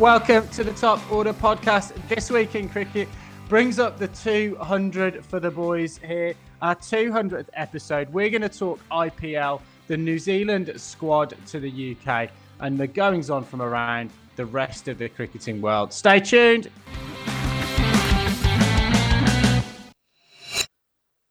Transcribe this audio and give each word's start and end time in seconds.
Welcome 0.00 0.48
to 0.48 0.64
the 0.64 0.72
Top 0.72 1.00
Order 1.12 1.32
podcast. 1.32 1.94
This 2.08 2.28
week 2.28 2.56
in 2.56 2.68
cricket 2.68 3.08
brings 3.48 3.78
up 3.78 3.96
the 3.96 4.08
200 4.08 5.24
for 5.24 5.38
the 5.38 5.52
boys 5.52 5.98
here. 5.98 6.34
Our 6.60 6.74
200th 6.74 7.46
episode. 7.54 8.12
We're 8.12 8.28
going 8.28 8.42
to 8.42 8.48
talk 8.48 8.80
IPL, 8.90 9.60
the 9.86 9.96
New 9.96 10.18
Zealand 10.18 10.72
squad 10.78 11.36
to 11.46 11.60
the 11.60 11.96
UK, 11.96 12.28
and 12.58 12.76
the 12.76 12.88
goings 12.88 13.30
on 13.30 13.44
from 13.44 13.62
around 13.62 14.10
the 14.34 14.44
rest 14.46 14.88
of 14.88 14.98
the 14.98 15.08
cricketing 15.08 15.62
world. 15.62 15.92
Stay 15.92 16.18
tuned. 16.18 16.72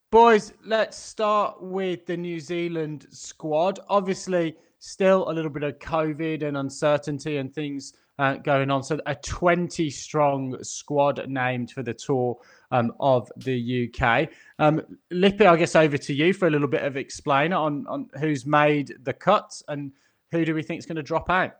Boys, 0.09 0.53
let's 0.63 0.97
start 0.97 1.61
with 1.61 2.05
the 2.05 2.15
New 2.15 2.39
Zealand 2.39 3.07
squad. 3.09 3.81
Obviously, 3.89 4.55
still 4.79 5.29
a 5.29 5.33
little 5.33 5.51
bit 5.51 5.63
of 5.63 5.79
COVID 5.79 6.43
and 6.43 6.55
uncertainty 6.55 7.37
and 7.37 7.53
things 7.53 7.91
uh, 8.19 8.35
going 8.35 8.69
on. 8.71 8.83
So, 8.83 8.99
a 9.05 9.15
20 9.15 9.89
strong 9.89 10.61
squad 10.63 11.27
named 11.27 11.71
for 11.71 11.83
the 11.83 11.93
tour 11.93 12.37
um, 12.71 12.93
of 12.99 13.31
the 13.37 13.89
UK. 13.89 14.29
Um, 14.59 14.81
Lippy, 15.11 15.45
I 15.45 15.55
guess 15.55 15.75
over 15.75 15.97
to 15.97 16.13
you 16.13 16.33
for 16.33 16.47
a 16.47 16.51
little 16.51 16.67
bit 16.67 16.83
of 16.83 16.97
explainer 16.97 17.55
on, 17.55 17.85
on 17.87 18.09
who's 18.19 18.45
made 18.45 18.93
the 19.03 19.13
cuts 19.13 19.63
and 19.67 19.91
who 20.31 20.45
do 20.45 20.55
we 20.55 20.63
think 20.63 20.79
is 20.79 20.85
going 20.85 20.95
to 20.97 21.03
drop 21.03 21.29
out. 21.29 21.53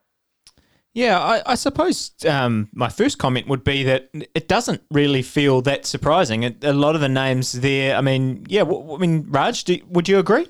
Yeah, 0.95 1.19
I, 1.19 1.41
I 1.45 1.55
suppose 1.55 2.11
um, 2.27 2.69
my 2.71 2.87
first 2.87 3.17
comment 3.17 3.47
would 3.47 3.63
be 3.63 3.83
that 3.83 4.09
it 4.13 4.47
doesn't 4.47 4.83
really 4.91 5.23
feel 5.23 5.61
that 5.63 5.87
surprising. 5.87 6.55
A 6.61 6.73
lot 6.73 6.93
of 6.93 7.01
the 7.01 7.09
names 7.09 7.53
there, 7.53 7.95
I 7.95 8.01
mean, 8.01 8.45
yeah, 8.47 8.61
w- 8.61 8.93
I 8.93 8.97
mean, 8.97 9.25
Raj, 9.27 9.63
do, 9.63 9.79
would 9.87 10.07
you 10.07 10.19
agree? 10.19 10.47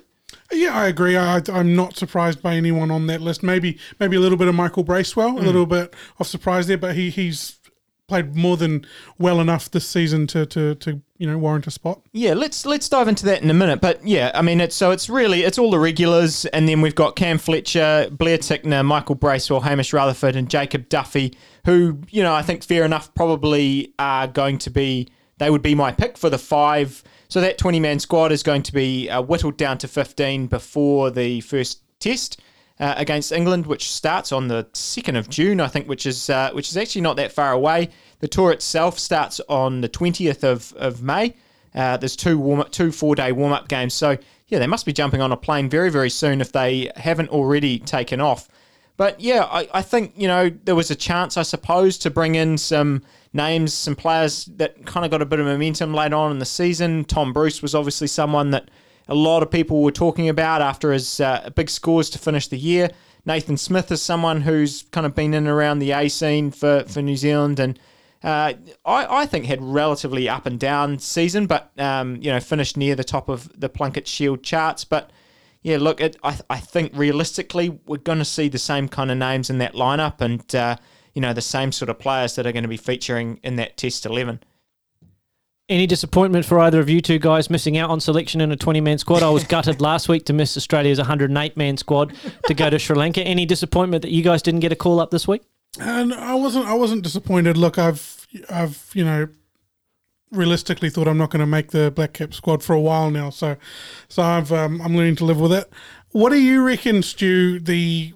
Yeah, 0.54 0.76
I 0.76 0.86
agree. 0.86 1.16
I, 1.16 1.40
am 1.48 1.74
not 1.74 1.96
surprised 1.96 2.42
by 2.42 2.54
anyone 2.54 2.90
on 2.90 3.06
that 3.08 3.20
list. 3.20 3.42
Maybe 3.42 3.78
maybe 3.98 4.16
a 4.16 4.20
little 4.20 4.38
bit 4.38 4.48
of 4.48 4.54
Michael 4.54 4.84
Bracewell, 4.84 5.32
mm. 5.32 5.38
a 5.38 5.42
little 5.42 5.66
bit 5.66 5.94
of 6.18 6.26
surprise 6.26 6.66
there, 6.66 6.78
but 6.78 6.94
he 6.94 7.10
he's 7.10 7.58
played 8.06 8.36
more 8.36 8.56
than 8.56 8.84
well 9.18 9.40
enough 9.40 9.70
this 9.70 9.88
season 9.88 10.26
to, 10.26 10.44
to, 10.44 10.74
to 10.74 11.00
you 11.16 11.26
know 11.26 11.38
warrant 11.38 11.66
a 11.66 11.70
spot. 11.70 12.02
Yeah, 12.12 12.34
let's 12.34 12.66
let's 12.66 12.88
dive 12.88 13.08
into 13.08 13.24
that 13.26 13.42
in 13.42 13.50
a 13.50 13.54
minute. 13.54 13.80
But 13.80 14.06
yeah, 14.06 14.30
I 14.34 14.42
mean 14.42 14.60
it's 14.60 14.76
so 14.76 14.90
it's 14.90 15.08
really 15.08 15.42
it's 15.42 15.58
all 15.58 15.70
the 15.70 15.78
regulars, 15.78 16.44
and 16.46 16.68
then 16.68 16.80
we've 16.80 16.94
got 16.94 17.16
Cam 17.16 17.38
Fletcher, 17.38 18.08
Blair 18.10 18.38
Tickner, 18.38 18.84
Michael 18.84 19.14
Bracewell, 19.14 19.60
Hamish 19.60 19.92
Rutherford, 19.92 20.36
and 20.36 20.50
Jacob 20.50 20.88
Duffy, 20.88 21.36
who 21.64 22.00
you 22.10 22.22
know 22.22 22.34
I 22.34 22.42
think 22.42 22.62
fair 22.62 22.84
enough 22.84 23.14
probably 23.14 23.94
are 23.98 24.26
going 24.26 24.58
to 24.58 24.70
be 24.70 25.08
they 25.38 25.50
would 25.50 25.62
be 25.62 25.74
my 25.74 25.92
pick 25.92 26.16
for 26.16 26.30
the 26.30 26.38
five. 26.38 27.02
So 27.28 27.40
that 27.40 27.58
twenty 27.58 27.80
man 27.80 27.98
squad 27.98 28.32
is 28.32 28.42
going 28.42 28.62
to 28.62 28.72
be 28.72 29.10
uh, 29.10 29.20
whittled 29.22 29.56
down 29.56 29.78
to 29.78 29.88
fifteen 29.88 30.46
before 30.46 31.10
the 31.10 31.40
first 31.40 31.80
test 31.98 32.40
uh, 32.78 32.94
against 32.96 33.32
England, 33.32 33.66
which 33.66 33.90
starts 33.90 34.30
on 34.32 34.48
the 34.48 34.66
second 34.72 35.16
of 35.16 35.28
June, 35.28 35.60
I 35.60 35.68
think, 35.68 35.88
which 35.88 36.06
is 36.06 36.30
uh, 36.30 36.50
which 36.52 36.68
is 36.70 36.76
actually 36.76 37.02
not 37.02 37.16
that 37.16 37.32
far 37.32 37.52
away. 37.52 37.90
The 38.20 38.28
tour 38.28 38.52
itself 38.52 38.98
starts 38.98 39.40
on 39.48 39.80
the 39.80 39.88
twentieth 39.88 40.44
of 40.44 40.72
of 40.74 41.02
May. 41.02 41.34
Uh, 41.74 41.96
there's 41.96 42.14
two 42.14 42.38
warm 42.38 42.60
up, 42.60 42.70
two 42.70 42.92
four 42.92 43.14
day 43.14 43.32
warm 43.32 43.52
up 43.52 43.68
games. 43.68 43.94
So 43.94 44.16
yeah, 44.48 44.58
they 44.58 44.66
must 44.66 44.86
be 44.86 44.92
jumping 44.92 45.20
on 45.20 45.32
a 45.32 45.36
plane 45.36 45.68
very 45.68 45.90
very 45.90 46.10
soon 46.10 46.40
if 46.40 46.52
they 46.52 46.90
haven't 46.96 47.30
already 47.30 47.78
taken 47.78 48.20
off. 48.20 48.48
But 48.96 49.20
yeah, 49.20 49.44
I, 49.44 49.68
I 49.74 49.82
think 49.82 50.12
you 50.16 50.28
know 50.28 50.50
there 50.50 50.74
was 50.74 50.90
a 50.90 50.94
chance, 50.94 51.36
I 51.36 51.42
suppose, 51.42 51.98
to 51.98 52.10
bring 52.10 52.34
in 52.34 52.58
some 52.58 53.02
names, 53.32 53.74
some 53.74 53.96
players 53.96 54.44
that 54.56 54.86
kind 54.86 55.04
of 55.04 55.10
got 55.10 55.20
a 55.20 55.26
bit 55.26 55.40
of 55.40 55.46
momentum 55.46 55.92
later 55.92 56.16
on 56.16 56.30
in 56.30 56.38
the 56.38 56.44
season. 56.44 57.04
Tom 57.04 57.32
Bruce 57.32 57.60
was 57.60 57.74
obviously 57.74 58.06
someone 58.06 58.50
that 58.50 58.70
a 59.08 59.14
lot 59.14 59.42
of 59.42 59.50
people 59.50 59.82
were 59.82 59.90
talking 59.90 60.28
about 60.28 60.62
after 60.62 60.92
his 60.92 61.20
uh, 61.20 61.50
big 61.54 61.68
scores 61.68 62.08
to 62.10 62.18
finish 62.18 62.48
the 62.48 62.58
year. 62.58 62.90
Nathan 63.26 63.56
Smith 63.56 63.90
is 63.90 64.02
someone 64.02 64.42
who's 64.42 64.82
kind 64.92 65.06
of 65.06 65.14
been 65.14 65.34
in 65.34 65.44
and 65.44 65.48
around 65.48 65.78
the 65.78 65.92
A 65.92 66.08
scene 66.08 66.50
for, 66.50 66.84
for 66.84 67.02
New 67.02 67.16
Zealand 67.16 67.58
and 67.58 67.78
uh, 68.24 68.54
I, 68.86 69.22
I 69.22 69.26
think 69.26 69.44
had 69.44 69.62
relatively 69.62 70.30
up 70.30 70.46
and 70.46 70.58
down 70.58 70.98
season, 70.98 71.46
but 71.46 71.70
um, 71.78 72.16
you 72.22 72.32
know 72.32 72.40
finished 72.40 72.74
near 72.74 72.94
the 72.94 73.04
top 73.04 73.28
of 73.28 73.50
the 73.54 73.68
Plunket 73.68 74.06
Shield 74.06 74.42
charts. 74.42 74.82
But 74.82 75.10
yeah, 75.64 75.78
look, 75.78 76.00
it, 76.00 76.16
I, 76.22 76.38
I 76.50 76.58
think 76.58 76.92
realistically 76.94 77.80
we're 77.86 77.96
going 77.96 78.18
to 78.18 78.24
see 78.24 78.48
the 78.48 78.58
same 78.58 78.86
kind 78.86 79.10
of 79.10 79.16
names 79.16 79.48
in 79.48 79.58
that 79.58 79.72
lineup, 79.72 80.20
and 80.20 80.54
uh, 80.54 80.76
you 81.14 81.22
know 81.22 81.32
the 81.32 81.40
same 81.40 81.72
sort 81.72 81.88
of 81.88 81.98
players 81.98 82.36
that 82.36 82.46
are 82.46 82.52
going 82.52 82.64
to 82.64 82.68
be 82.68 82.76
featuring 82.76 83.40
in 83.42 83.56
that 83.56 83.78
Test 83.78 84.04
eleven. 84.04 84.40
Any 85.70 85.86
disappointment 85.86 86.44
for 86.44 86.60
either 86.60 86.78
of 86.78 86.90
you 86.90 87.00
two 87.00 87.18
guys 87.18 87.48
missing 87.48 87.78
out 87.78 87.88
on 87.88 87.98
selection 87.98 88.42
in 88.42 88.52
a 88.52 88.56
20 88.56 88.82
man 88.82 88.98
squad? 88.98 89.22
I 89.22 89.30
was 89.30 89.44
gutted 89.44 89.80
last 89.80 90.10
week 90.10 90.26
to 90.26 90.34
miss 90.34 90.58
Australia's 90.58 90.98
108 90.98 91.56
man 91.56 91.78
squad 91.78 92.14
to 92.46 92.52
go 92.52 92.68
to 92.68 92.78
Sri 92.78 92.94
Lanka. 92.94 93.22
Any 93.22 93.46
disappointment 93.46 94.02
that 94.02 94.10
you 94.10 94.22
guys 94.22 94.42
didn't 94.42 94.60
get 94.60 94.72
a 94.72 94.76
call 94.76 95.00
up 95.00 95.10
this 95.10 95.26
week? 95.26 95.40
And 95.80 96.12
I 96.12 96.34
wasn't. 96.34 96.66
I 96.66 96.74
wasn't 96.74 97.02
disappointed. 97.02 97.56
Look, 97.56 97.78
I've, 97.78 98.26
I've, 98.50 98.90
you 98.92 99.06
know, 99.06 99.28
realistically 100.34 100.90
thought 100.90 101.08
I'm 101.08 101.18
not 101.18 101.30
going 101.30 101.40
to 101.40 101.46
make 101.46 101.70
the 101.70 101.90
black 101.90 102.14
cap 102.14 102.34
squad 102.34 102.62
for 102.62 102.74
a 102.74 102.80
while 102.80 103.10
now. 103.10 103.30
So, 103.30 103.56
so 104.08 104.22
I've, 104.22 104.52
um, 104.52 104.80
I'm 104.80 104.96
learning 104.96 105.16
to 105.16 105.24
live 105.24 105.40
with 105.40 105.52
it. 105.52 105.70
What 106.10 106.30
do 106.30 106.40
you 106.40 106.62
reckon, 106.62 107.02
Stu? 107.02 107.58
The 107.58 108.14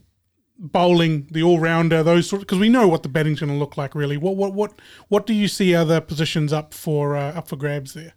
bowling, 0.58 1.28
the 1.30 1.42
all 1.42 1.58
rounder, 1.58 2.02
those 2.02 2.28
sort 2.28 2.42
because 2.42 2.58
we 2.58 2.68
know 2.68 2.88
what 2.88 3.02
the 3.02 3.08
batting's 3.08 3.40
going 3.40 3.52
to 3.52 3.58
look 3.58 3.76
like. 3.76 3.94
Really, 3.94 4.16
what 4.16 4.36
what 4.36 4.52
what 4.52 4.80
what 5.08 5.26
do 5.26 5.34
you 5.34 5.48
see 5.48 5.74
other 5.74 6.00
positions 6.00 6.52
up 6.52 6.74
for 6.74 7.16
uh, 7.16 7.32
up 7.32 7.48
for 7.48 7.56
grabs 7.56 7.94
there? 7.94 8.14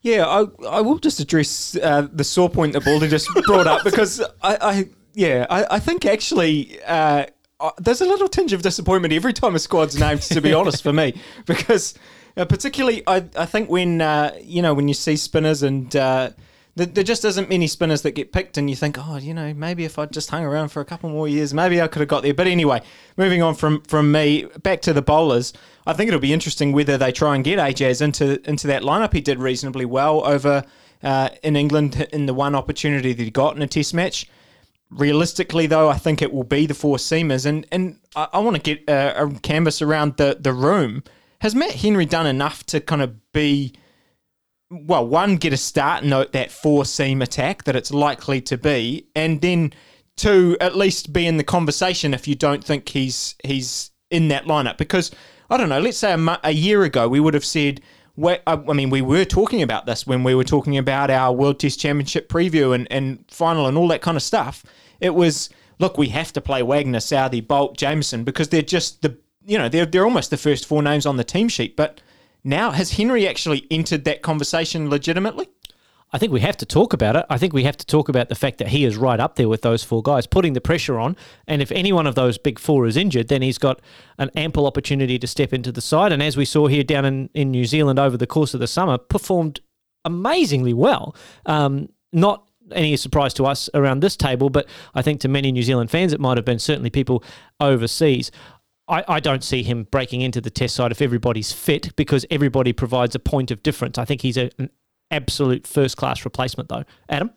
Yeah, 0.00 0.26
I 0.26 0.46
I 0.68 0.80
will 0.80 0.98
just 0.98 1.20
address 1.20 1.76
uh, 1.76 2.08
the 2.12 2.24
sore 2.24 2.50
point 2.50 2.72
that 2.74 2.84
Baldy 2.84 3.08
just 3.08 3.28
brought 3.46 3.66
up 3.66 3.84
because 3.84 4.20
I, 4.42 4.56
I 4.60 4.88
yeah 5.14 5.46
I, 5.50 5.76
I 5.76 5.78
think 5.78 6.06
actually. 6.06 6.82
Uh, 6.84 7.26
there's 7.78 8.02
a 8.02 8.04
little 8.04 8.28
tinge 8.28 8.52
of 8.52 8.60
disappointment 8.60 9.14
every 9.14 9.32
time 9.32 9.54
a 9.54 9.58
squad's 9.58 9.98
named, 9.98 10.20
to 10.20 10.42
be 10.42 10.52
honest, 10.52 10.82
for 10.82 10.92
me, 10.92 11.14
because 11.46 11.94
uh, 12.36 12.44
particularly 12.44 13.02
I, 13.06 13.24
I 13.36 13.46
think 13.46 13.70
when 13.70 14.00
uh, 14.00 14.36
you 14.42 14.62
know 14.62 14.74
when 14.74 14.88
you 14.88 14.94
see 14.94 15.16
spinners 15.16 15.62
and 15.62 15.94
uh, 15.94 16.30
there 16.76 17.04
just 17.04 17.24
isn't 17.24 17.48
many 17.48 17.68
spinners 17.68 18.02
that 18.02 18.12
get 18.12 18.32
picked, 18.32 18.58
and 18.58 18.68
you 18.68 18.74
think, 18.74 18.96
oh, 18.98 19.16
you 19.16 19.32
know, 19.32 19.54
maybe 19.54 19.84
if 19.84 19.96
I'd 19.96 20.12
just 20.12 20.30
hung 20.30 20.42
around 20.42 20.70
for 20.70 20.80
a 20.80 20.84
couple 20.84 21.08
more 21.08 21.28
years, 21.28 21.54
maybe 21.54 21.80
I 21.80 21.86
could 21.86 22.00
have 22.00 22.08
got 22.08 22.24
there. 22.24 22.34
But 22.34 22.48
anyway, 22.48 22.82
moving 23.16 23.42
on 23.42 23.54
from 23.54 23.82
from 23.82 24.10
me 24.10 24.46
back 24.62 24.82
to 24.82 24.92
the 24.92 25.02
bowlers, 25.02 25.52
I 25.86 25.92
think 25.92 26.08
it'll 26.08 26.18
be 26.18 26.32
interesting 26.32 26.72
whether 26.72 26.98
they 26.98 27.12
try 27.12 27.36
and 27.36 27.44
get 27.44 27.60
Ajaz 27.60 28.02
into 28.02 28.40
into 28.48 28.66
that 28.66 28.82
lineup. 28.82 29.12
He 29.12 29.20
did 29.20 29.38
reasonably 29.38 29.84
well 29.84 30.26
over 30.26 30.64
uh, 31.04 31.28
in 31.44 31.54
England 31.54 32.08
in 32.12 32.26
the 32.26 32.34
one 32.34 32.56
opportunity 32.56 33.12
that 33.12 33.22
he 33.22 33.30
got 33.30 33.54
in 33.54 33.62
a 33.62 33.68
Test 33.68 33.94
match. 33.94 34.28
Realistically, 34.90 35.68
though, 35.68 35.88
I 35.88 35.96
think 35.96 36.22
it 36.22 36.32
will 36.32 36.44
be 36.44 36.66
the 36.66 36.74
four 36.74 36.96
seamers, 36.96 37.46
and 37.46 37.66
and 37.70 38.00
I, 38.16 38.26
I 38.32 38.38
want 38.40 38.56
to 38.56 38.62
get 38.62 38.82
a 38.88 39.30
canvas 39.44 39.80
around 39.80 40.16
the 40.16 40.38
the 40.40 40.52
room. 40.52 41.04
Has 41.44 41.54
Matt 41.54 41.72
Henry 41.72 42.06
done 42.06 42.26
enough 42.26 42.64
to 42.68 42.80
kind 42.80 43.02
of 43.02 43.30
be 43.32 43.74
well, 44.70 45.06
one, 45.06 45.36
get 45.36 45.52
a 45.52 45.58
start 45.58 46.02
note 46.02 46.32
that 46.32 46.50
four 46.50 46.86
seam 46.86 47.20
attack 47.20 47.64
that 47.64 47.76
it's 47.76 47.90
likely 47.90 48.40
to 48.40 48.56
be, 48.56 49.08
and 49.14 49.42
then 49.42 49.74
two, 50.16 50.56
at 50.58 50.74
least 50.74 51.12
be 51.12 51.26
in 51.26 51.36
the 51.36 51.44
conversation 51.44 52.14
if 52.14 52.26
you 52.26 52.34
don't 52.34 52.64
think 52.64 52.88
he's 52.88 53.34
he's 53.44 53.90
in 54.10 54.28
that 54.28 54.46
lineup. 54.46 54.78
Because 54.78 55.10
I 55.50 55.58
don't 55.58 55.68
know, 55.68 55.80
let's 55.80 55.98
say 55.98 56.14
a, 56.14 56.40
a 56.44 56.52
year 56.52 56.82
ago 56.82 57.08
we 57.10 57.20
would 57.20 57.34
have 57.34 57.44
said. 57.44 57.82
Uh, 58.18 58.38
I 58.46 58.72
mean, 58.72 58.88
we 58.88 59.02
were 59.02 59.26
talking 59.26 59.60
about 59.60 59.84
this 59.84 60.06
when 60.06 60.24
we 60.24 60.34
were 60.34 60.44
talking 60.44 60.78
about 60.78 61.10
our 61.10 61.30
World 61.30 61.60
Test 61.60 61.78
Championship 61.78 62.30
preview 62.30 62.74
and, 62.74 62.90
and 62.90 63.22
final 63.28 63.66
and 63.66 63.76
all 63.76 63.88
that 63.88 64.00
kind 64.00 64.16
of 64.16 64.22
stuff. 64.22 64.64
It 64.98 65.14
was, 65.14 65.50
look, 65.78 65.98
we 65.98 66.08
have 66.08 66.32
to 66.32 66.40
play 66.40 66.62
Wagner, 66.62 67.00
Southee, 67.00 67.46
Boult, 67.46 67.76
Jamieson 67.76 68.24
because 68.24 68.48
they're 68.48 68.62
just 68.62 69.02
the, 69.02 69.18
you 69.46 69.58
know, 69.58 69.68
they're, 69.68 69.86
they're 69.86 70.04
almost 70.04 70.30
the 70.30 70.36
first 70.36 70.66
four 70.66 70.82
names 70.82 71.06
on 71.06 71.16
the 71.16 71.24
team 71.24 71.48
sheet. 71.48 71.76
But 71.76 72.00
now. 72.44 72.70
Has 72.70 72.92
Henry 72.92 73.26
actually 73.26 73.66
entered 73.70 74.04
that 74.04 74.22
conversation 74.22 74.90
legitimately? 74.90 75.48
I 76.12 76.18
think 76.18 76.32
we 76.32 76.40
have 76.40 76.56
to 76.58 76.66
talk 76.66 76.92
about 76.92 77.16
it. 77.16 77.26
I 77.28 77.38
think 77.38 77.52
we 77.52 77.64
have 77.64 77.76
to 77.76 77.86
talk 77.86 78.08
about 78.08 78.28
the 78.28 78.36
fact 78.36 78.58
that 78.58 78.68
he 78.68 78.84
is 78.84 78.96
right 78.96 79.18
up 79.18 79.34
there 79.34 79.48
with 79.48 79.62
those 79.62 79.82
four 79.82 80.00
guys, 80.00 80.26
putting 80.26 80.52
the 80.52 80.60
pressure 80.60 81.00
on. 81.00 81.16
And 81.48 81.60
if 81.60 81.72
any 81.72 81.92
one 81.92 82.06
of 82.06 82.14
those 82.14 82.38
big 82.38 82.60
four 82.60 82.86
is 82.86 82.96
injured, 82.96 83.26
then 83.26 83.42
he's 83.42 83.58
got 83.58 83.80
an 84.18 84.30
ample 84.36 84.66
opportunity 84.66 85.18
to 85.18 85.26
step 85.26 85.52
into 85.52 85.72
the 85.72 85.80
side. 85.80 86.12
And 86.12 86.22
as 86.22 86.36
we 86.36 86.44
saw 86.44 86.68
here 86.68 86.84
down 86.84 87.04
in, 87.04 87.30
in 87.34 87.50
New 87.50 87.64
Zealand 87.64 87.98
over 87.98 88.16
the 88.16 88.28
course 88.28 88.54
of 88.54 88.60
the 88.60 88.68
summer, 88.68 88.96
performed 88.96 89.60
amazingly 90.04 90.74
well. 90.74 91.16
Um, 91.46 91.88
not 92.12 92.46
any 92.72 92.96
surprise 92.96 93.34
to 93.34 93.44
us 93.44 93.68
around 93.74 94.00
this 94.00 94.16
table, 94.16 94.50
but 94.50 94.68
I 94.94 95.02
think 95.02 95.20
to 95.20 95.28
many 95.28 95.52
New 95.52 95.62
Zealand 95.62 95.90
fans, 95.90 96.12
it 96.12 96.20
might 96.20 96.38
have 96.38 96.44
been 96.44 96.58
certainly 96.58 96.90
people 96.90 97.24
overseas. 97.60 98.30
I, 98.88 99.04
I 99.08 99.20
don't 99.20 99.42
see 99.42 99.62
him 99.62 99.84
breaking 99.90 100.20
into 100.20 100.40
the 100.40 100.50
test 100.50 100.74
side 100.74 100.92
if 100.92 101.00
everybody's 101.00 101.52
fit 101.52 101.94
because 101.96 102.26
everybody 102.30 102.72
provides 102.72 103.14
a 103.14 103.18
point 103.18 103.50
of 103.50 103.62
difference. 103.62 103.96
I 103.98 104.04
think 104.04 104.20
he's 104.20 104.36
a, 104.36 104.50
an 104.58 104.70
absolute 105.10 105.66
first 105.66 105.96
class 105.96 106.24
replacement, 106.24 106.68
though. 106.68 106.84
Adam? 107.08 107.30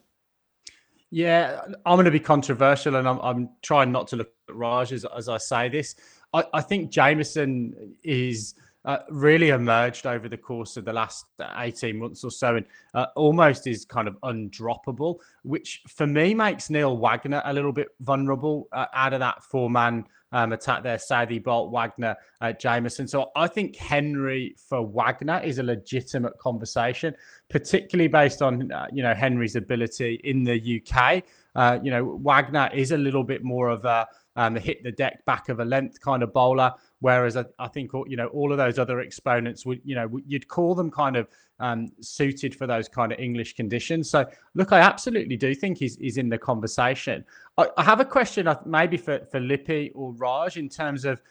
Yeah, 1.10 1.60
I'm 1.86 1.96
going 1.96 2.04
to 2.04 2.10
be 2.10 2.20
controversial 2.20 2.96
and 2.96 3.08
I'm, 3.08 3.18
I'm 3.20 3.48
trying 3.62 3.90
not 3.92 4.08
to 4.08 4.16
look 4.16 4.30
at 4.48 4.54
Raj 4.54 4.92
as, 4.92 5.06
as 5.06 5.28
I 5.28 5.38
say 5.38 5.70
this. 5.70 5.94
I, 6.34 6.44
I 6.52 6.60
think 6.60 6.90
Jamieson 6.90 7.96
is 8.02 8.54
uh, 8.88 9.00
really 9.10 9.50
emerged 9.50 10.06
over 10.06 10.30
the 10.30 10.36
course 10.36 10.78
of 10.78 10.84
the 10.86 10.92
last 10.92 11.26
18 11.58 11.98
months 11.98 12.24
or 12.24 12.30
so 12.30 12.56
and 12.56 12.64
uh, 12.94 13.04
almost 13.16 13.66
is 13.66 13.84
kind 13.84 14.08
of 14.08 14.16
undroppable, 14.22 15.18
which 15.42 15.82
for 15.88 16.06
me 16.06 16.32
makes 16.32 16.70
Neil 16.70 16.96
Wagner 16.96 17.42
a 17.44 17.52
little 17.52 17.70
bit 17.70 17.88
vulnerable 18.00 18.66
uh, 18.72 18.86
out 18.94 19.12
of 19.12 19.20
that 19.20 19.44
four 19.44 19.68
man 19.68 20.06
um, 20.32 20.54
attack 20.54 20.82
there. 20.82 20.96
Southee, 20.96 21.42
Boult, 21.42 21.70
Wagner, 21.70 22.16
uh, 22.40 22.52
Jamieson. 22.52 23.06
So 23.08 23.30
I 23.36 23.46
think 23.46 23.76
Henry 23.76 24.56
for 24.56 24.86
Wagner 24.86 25.40
is 25.44 25.58
a 25.58 25.62
legitimate 25.62 26.38
conversation, 26.38 27.14
particularly 27.50 28.08
based 28.08 28.40
on 28.40 28.72
uh, 28.72 28.86
you 28.90 29.02
know 29.02 29.12
Henry's 29.12 29.56
ability 29.56 30.18
in 30.24 30.44
the 30.44 30.82
UK. 30.82 31.24
Uh, 31.54 31.78
you 31.82 31.90
know 31.90 32.18
Wagner 32.22 32.70
is 32.72 32.92
a 32.92 32.98
little 32.98 33.24
bit 33.24 33.44
more 33.44 33.68
of 33.68 33.84
a 33.84 34.08
um, 34.36 34.54
hit 34.54 34.82
the 34.84 34.92
deck 34.92 35.24
back 35.24 35.48
of 35.48 35.60
a 35.60 35.64
length 35.64 36.00
kind 36.00 36.22
of 36.22 36.32
bowler. 36.32 36.72
Whereas 37.00 37.36
I, 37.36 37.44
I, 37.58 37.68
think 37.68 37.92
you 38.06 38.16
know 38.16 38.26
all 38.28 38.50
of 38.50 38.58
those 38.58 38.78
other 38.78 39.00
exponents 39.00 39.64
would 39.64 39.80
you 39.84 39.94
know 39.94 40.20
you'd 40.26 40.48
call 40.48 40.74
them 40.74 40.90
kind 40.90 41.16
of 41.16 41.28
um, 41.60 41.88
suited 42.00 42.54
for 42.54 42.66
those 42.66 42.88
kind 42.88 43.12
of 43.12 43.18
English 43.18 43.54
conditions. 43.54 44.10
So 44.10 44.26
look, 44.54 44.72
I 44.72 44.80
absolutely 44.80 45.36
do 45.36 45.54
think 45.54 45.78
he's, 45.78 45.96
he's 45.96 46.18
in 46.18 46.28
the 46.28 46.38
conversation. 46.38 47.24
I, 47.56 47.68
I 47.76 47.84
have 47.84 48.00
a 48.00 48.04
question 48.04 48.48
maybe 48.66 48.96
for 48.96 49.20
for 49.30 49.40
Lippy 49.40 49.92
or 49.94 50.12
Raj 50.12 50.56
in 50.56 50.68
terms 50.68 51.04
of 51.04 51.22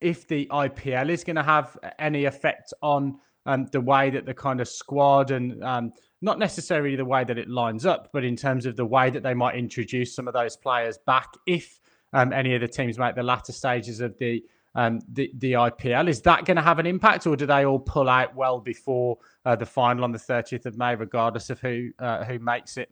if 0.00 0.28
the 0.28 0.46
IPL 0.46 1.08
is 1.08 1.24
going 1.24 1.36
to 1.36 1.42
have 1.42 1.78
any 1.98 2.26
effect 2.26 2.74
on 2.82 3.18
um, 3.46 3.66
the 3.72 3.80
way 3.80 4.10
that 4.10 4.26
the 4.26 4.34
kind 4.34 4.60
of 4.60 4.68
squad 4.68 5.30
and 5.30 5.62
um, 5.64 5.92
not 6.20 6.38
necessarily 6.38 6.96
the 6.96 7.04
way 7.04 7.24
that 7.24 7.38
it 7.38 7.48
lines 7.48 7.86
up, 7.86 8.10
but 8.12 8.24
in 8.24 8.36
terms 8.36 8.66
of 8.66 8.76
the 8.76 8.84
way 8.84 9.10
that 9.10 9.22
they 9.22 9.34
might 9.34 9.56
introduce 9.56 10.14
some 10.14 10.26
of 10.26 10.34
those 10.34 10.56
players 10.56 10.98
back 11.06 11.28
if 11.46 11.78
um, 12.12 12.32
any 12.32 12.54
of 12.54 12.60
the 12.60 12.68
teams 12.68 12.98
make 12.98 13.14
the 13.14 13.22
latter 13.22 13.52
stages 13.52 14.00
of 14.00 14.16
the 14.18 14.42
um, 14.74 15.00
the, 15.08 15.30
the 15.38 15.52
IPL. 15.52 16.08
Is 16.08 16.20
that 16.22 16.44
going 16.44 16.56
to 16.56 16.62
have 16.62 16.78
an 16.78 16.86
impact, 16.86 17.26
or 17.26 17.36
do 17.36 17.46
they 17.46 17.64
all 17.64 17.78
pull 17.78 18.08
out 18.08 18.34
well 18.34 18.60
before 18.60 19.18
uh, 19.44 19.56
the 19.56 19.66
final 19.66 20.04
on 20.04 20.12
the 20.12 20.18
30th 20.18 20.66
of 20.66 20.76
May, 20.76 20.94
regardless 20.94 21.50
of 21.50 21.60
who 21.60 21.90
uh, 21.98 22.24
who 22.24 22.38
makes 22.38 22.76
it? 22.76 22.90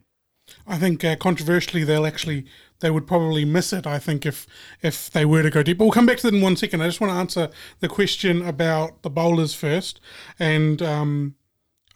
I 0.67 0.77
think 0.77 1.05
uh, 1.05 1.17
controversially 1.17 1.85
they'll 1.85 2.07
actually 2.07 2.47
they 2.81 2.91
would 2.91 3.07
probably 3.07 3.45
miss 3.45 3.73
it. 3.73 3.87
I 3.87 3.99
think 3.99 4.27
if 4.27 4.47
if 4.83 5.11
they 5.11 5.25
were 5.25 5.43
to 5.43 5.51
go 5.51 5.63
deep. 5.63 5.79
But 5.79 5.85
we'll 5.85 5.93
come 5.93 6.07
back 6.07 6.19
to 6.19 6.31
that 6.31 6.35
in 6.35 6.43
one 6.43 6.57
second. 6.57 6.83
I 6.83 6.87
just 6.87 7.01
want 7.01 7.13
to 7.13 7.19
answer 7.19 7.49
the 7.81 7.89
question 7.89 8.43
about 8.43 9.03
the 9.03 9.11
bowlers 9.11 9.55
first, 9.55 10.01
and 10.39 10.83
um, 10.83 11.35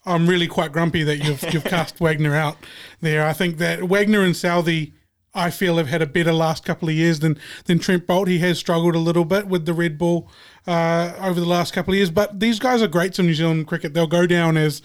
I'm 0.05 0.29
really 0.29 0.47
quite 0.47 0.73
grumpy 0.73 1.03
that 1.03 1.19
you've 1.19 1.43
you've 1.53 1.65
cast 1.77 2.01
Wagner 2.01 2.35
out 2.35 2.57
there. 3.01 3.27
I 3.27 3.33
think 3.33 3.59
that 3.59 3.85
Wagner 3.85 4.23
and 4.23 4.35
Southee 4.35 4.93
I 5.37 5.51
feel 5.51 5.77
have 5.77 5.89
had 5.89 6.03
a 6.03 6.07
better 6.07 6.33
last 6.33 6.65
couple 6.65 6.89
of 6.89 6.95
years 6.95 7.21
than 7.21 7.39
than 7.67 7.79
Trent 7.79 8.07
Boult. 8.07 8.29
He 8.29 8.39
has 8.41 8.59
struggled 8.59 8.95
a 8.95 8.99
little 8.99 9.25
bit 9.25 9.47
with 9.47 9.67
the 9.67 9.75
red 9.75 9.99
ball 9.99 10.29
uh, 10.67 11.13
over 11.21 11.39
the 11.39 11.47
last 11.47 11.73
couple 11.73 11.93
of 11.93 11.99
years, 11.99 12.11
but 12.11 12.41
these 12.41 12.59
guys 12.59 12.83
are 12.83 12.89
great 12.89 13.13
to 13.15 13.23
New 13.23 13.35
Zealand 13.35 13.67
cricket. 13.67 13.95
They'll 13.95 14.07
go 14.07 14.27
down 14.27 14.57
as 14.57 14.83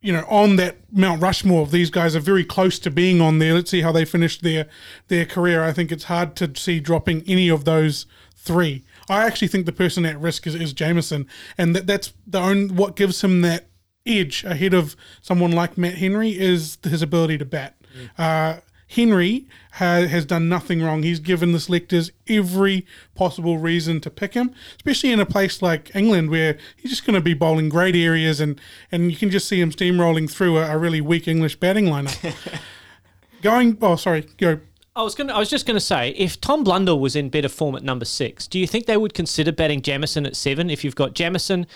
you 0.00 0.12
know 0.12 0.24
on 0.28 0.56
that 0.56 0.76
Mount 0.92 1.20
Rushmore. 1.20 1.66
These 1.66 1.90
guys 1.90 2.14
are 2.14 2.20
very 2.20 2.44
close 2.44 2.78
to 2.78 2.90
being 2.90 3.20
on 3.20 3.40
there. 3.40 3.54
Let's 3.54 3.70
see 3.70 3.82
how 3.82 3.92
they 3.92 4.04
finish 4.04 4.38
their 4.38 4.68
their 5.08 5.26
career. 5.26 5.62
I 5.62 5.72
think 5.72 5.90
it's 5.90 6.04
hard 6.04 6.36
to 6.36 6.52
see 6.54 6.80
dropping 6.80 7.22
any 7.26 7.48
of 7.48 7.64
those 7.64 8.06
three. 8.36 8.84
I 9.08 9.26
actually 9.26 9.48
think 9.48 9.66
the 9.66 9.72
person 9.72 10.06
at 10.06 10.18
risk 10.20 10.46
is, 10.46 10.54
is 10.54 10.72
Jamieson, 10.72 11.26
and 11.58 11.74
that, 11.74 11.86
that's 11.86 12.12
the 12.26 12.38
only 12.38 12.72
what 12.72 12.96
gives 12.96 13.22
him 13.22 13.42
that 13.42 13.66
edge 14.06 14.44
ahead 14.44 14.74
of 14.74 14.96
someone 15.20 15.52
like 15.52 15.76
Matt 15.78 15.94
Henry 15.94 16.30
is 16.30 16.78
his 16.82 17.02
ability 17.02 17.38
to 17.38 17.44
bat. 17.44 17.76
Mm. 17.96 18.10
Uh, 18.18 18.60
Henry 18.94 19.46
ha- 19.72 20.06
has 20.06 20.26
done 20.26 20.48
nothing 20.48 20.82
wrong. 20.82 21.02
He's 21.02 21.20
given 21.20 21.52
the 21.52 21.60
selectors 21.60 22.10
every 22.28 22.86
possible 23.14 23.58
reason 23.58 24.00
to 24.00 24.10
pick 24.10 24.34
him, 24.34 24.54
especially 24.76 25.12
in 25.12 25.20
a 25.20 25.26
place 25.26 25.62
like 25.62 25.94
England 25.94 26.30
where 26.30 26.58
he's 26.76 26.90
just 26.90 27.06
going 27.06 27.14
to 27.14 27.20
be 27.20 27.34
bowling 27.34 27.68
great 27.68 27.96
areas 27.96 28.40
and, 28.40 28.60
and 28.90 29.10
you 29.10 29.16
can 29.16 29.30
just 29.30 29.48
see 29.48 29.60
him 29.60 29.70
steamrolling 29.70 30.30
through 30.30 30.58
a, 30.58 30.74
a 30.74 30.78
really 30.78 31.00
weak 31.00 31.26
English 31.26 31.56
batting 31.56 31.86
lineup. 31.86 32.34
Going, 33.42 33.76
oh, 33.82 33.96
sorry, 33.96 34.28
go. 34.38 34.60
I 34.94 35.02
was 35.02 35.16
going. 35.16 35.30
I 35.30 35.38
was 35.40 35.50
just 35.50 35.66
going 35.66 35.74
to 35.74 35.80
say, 35.80 36.10
if 36.10 36.40
Tom 36.40 36.62
Blundell 36.62 37.00
was 37.00 37.16
in 37.16 37.28
better 37.28 37.48
form 37.48 37.74
at 37.74 37.82
number 37.82 38.04
six, 38.04 38.46
do 38.46 38.56
you 38.56 38.68
think 38.68 38.86
they 38.86 38.96
would 38.96 39.14
consider 39.14 39.50
batting 39.50 39.82
Jamieson 39.82 40.26
at 40.26 40.36
seven? 40.36 40.70
If 40.70 40.84
you've 40.84 40.94
got 40.94 41.14
Jamieson, 41.14 41.66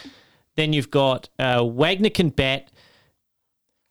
then 0.55 0.73
you've 0.73 0.93
got 0.93 1.29
uh, 1.41 1.65
Wagner 1.65 2.11
can 2.11 2.29
bat, 2.29 2.71